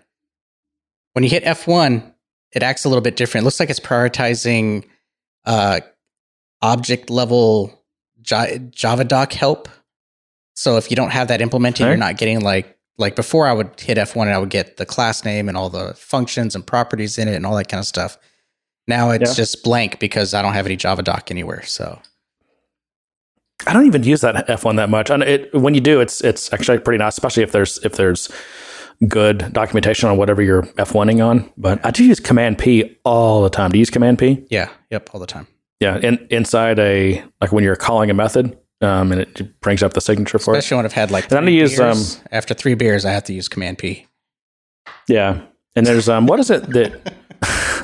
[1.14, 2.12] When you hit F1,
[2.52, 3.42] it acts a little bit different.
[3.42, 4.84] It looks like it's prioritizing
[5.44, 5.80] uh,
[6.60, 7.83] object level
[8.24, 9.68] Javadoc help.
[10.54, 13.46] So if you don't have that implemented, you're not getting like like before.
[13.46, 16.54] I would hit F1 and I would get the class name and all the functions
[16.54, 18.16] and properties in it and all that kind of stuff.
[18.86, 19.34] Now it's Yeah.
[19.34, 21.62] just blank because I don't have any Javadoc anywhere.
[21.64, 22.00] So
[23.66, 25.10] I don't even use that F1 that much.
[25.10, 28.30] And it, when you do, it's it's actually pretty nice, especially if there's if there's
[29.08, 31.50] good documentation on whatever you're F1ing on.
[31.56, 33.70] But I do use Command P all the time.
[33.72, 34.44] Do you use Command P?
[34.50, 35.46] yeah, yep, all the time.
[35.80, 39.92] Yeah, in, inside a like when you're calling a method, um, and it brings up
[39.92, 42.54] the signature for Especially when I've had like And I'm three gonna use, um, after
[42.54, 44.06] three beers, I have to use Command P.
[45.08, 45.42] Yeah,
[45.74, 47.14] and there's um, what is it that?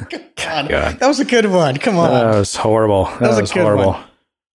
[0.08, 0.28] God,
[0.68, 0.98] God.
[0.98, 1.76] that was a good one.
[1.76, 2.10] Come on.
[2.10, 3.04] That was horrible.
[3.04, 3.92] That, was was, a good horrible.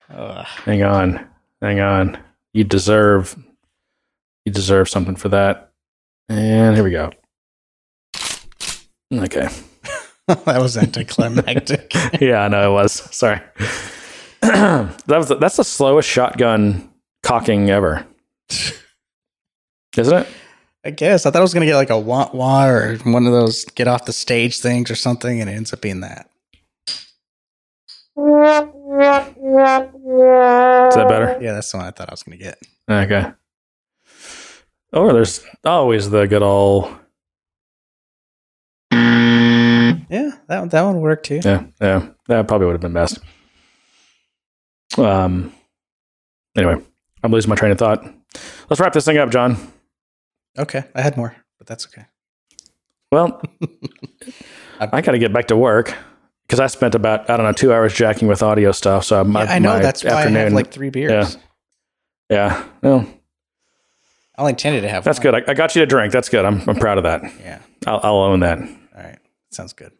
[0.10, 0.46] one.
[0.66, 1.28] Hang on,
[1.62, 2.18] hang on.
[2.54, 3.36] You deserve,
[4.46, 5.72] you deserve something for that.
[6.30, 7.12] And here we go.
[9.14, 9.50] Okay.
[10.46, 11.94] that was anticlimactic.
[12.20, 12.94] yeah, I know it was.
[13.16, 13.40] Sorry.
[14.42, 16.90] that was that's the slowest shotgun
[17.24, 18.06] cocking ever.
[19.98, 20.28] Isn't it?
[20.84, 23.32] I guess I thought I was gonna get like a wah wah or one of
[23.32, 26.30] those get off the stage things or something, and it ends up being that.
[28.18, 28.24] Is
[30.96, 31.38] that better?
[31.42, 32.58] Yeah, that's the one I thought I was going to get.
[32.90, 33.32] Okay.
[34.94, 36.90] Or there's always the good old.
[40.10, 41.42] Yeah, that one, that one worked too.
[41.44, 43.20] Yeah, yeah, that probably would have been best.
[44.98, 45.52] Um.
[46.56, 46.76] Anyway,
[47.24, 48.04] I'm losing my train of thought.
[48.70, 49.58] Let's wrap this thing up, John.
[50.58, 52.06] Okay, I had more, but that's okay.
[53.12, 53.42] Well,
[54.80, 55.94] I got to get back to work
[56.48, 59.04] because I spent about I don't know two hours jacking with audio stuff.
[59.06, 61.38] So my, Yeah, I know that's why I have afternoon- like three beers.
[62.30, 62.64] Yeah, yeah.
[62.82, 63.08] Well,
[64.38, 65.04] I only intended to have.
[65.04, 65.24] that's one.
[65.24, 65.36] good.
[65.48, 66.14] I, I got you to drink.
[66.14, 66.46] That's good.
[66.46, 67.24] I'm I'm proud of that.
[67.42, 67.60] Yeah.
[67.88, 68.60] I'll, I'll own that.
[69.56, 69.94] Sounds good.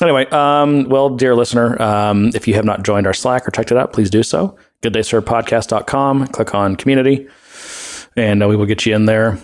[0.00, 3.70] Anyway, um, well, dear listener, um, if you have not joined our Slack or checked
[3.70, 4.56] it out, please do so.
[4.82, 6.28] GoodDaySirPodcast.com.
[6.28, 7.28] Click on Community,
[8.16, 9.38] and uh, we will get you in there.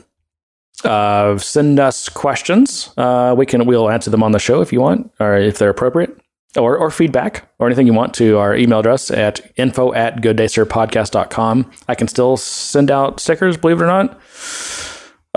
[0.85, 2.93] Uh, send us questions.
[2.97, 5.71] Uh, we can we'll answer them on the show if you want, or if they're
[5.71, 6.17] appropriate,
[6.57, 11.71] or or feedback or anything you want to our email address at info at gooddaysirpodcast.com.
[11.89, 14.21] I can still send out stickers, believe it or not.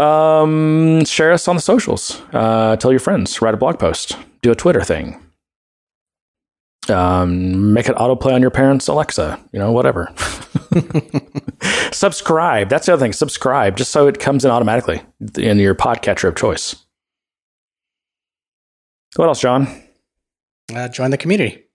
[0.01, 2.21] Um, share us on the socials.
[2.33, 3.41] Uh, tell your friends.
[3.41, 4.17] Write a blog post.
[4.41, 5.21] Do a Twitter thing.
[6.89, 9.39] Um, make it autoplay on your parents' Alexa.
[9.51, 10.11] You know, whatever.
[11.91, 12.69] subscribe.
[12.69, 13.13] That's the other thing.
[13.13, 15.01] Subscribe, just so it comes in automatically
[15.37, 16.75] in your podcatcher of choice.
[19.17, 19.67] What else, John?
[20.73, 21.65] Uh, join the community.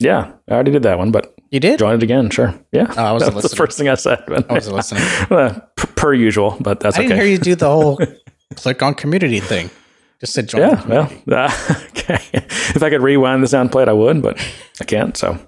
[0.00, 2.30] Yeah, I already did that one, but you did join it again.
[2.30, 2.54] Sure.
[2.72, 4.24] Yeah, Oh, I wasn't that was the first thing I said.
[4.26, 5.02] But I wasn't listening.
[5.30, 7.22] Uh, per usual, but that's I didn't okay.
[7.22, 7.98] hear you do the whole
[8.56, 9.70] click on community thing.
[10.18, 10.60] Just said join.
[10.60, 10.86] the Yeah,
[11.26, 12.18] well, uh, okay.
[12.32, 14.38] If I could rewind the sound play, I would, but
[14.80, 15.16] I can't.
[15.16, 15.38] So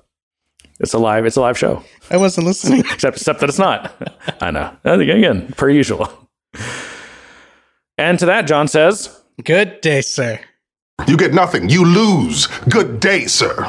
[0.79, 1.25] it's a live.
[1.27, 1.83] It's a live show.
[2.11, 2.81] I wasn't listening.
[2.81, 3.93] except except that it's not.
[4.41, 4.77] I know.
[4.85, 6.09] Again, per usual.
[7.97, 10.39] And to that, John says, "Good day, sir."
[11.07, 11.69] You get nothing.
[11.69, 12.47] You lose.
[12.69, 13.69] Good day, sir.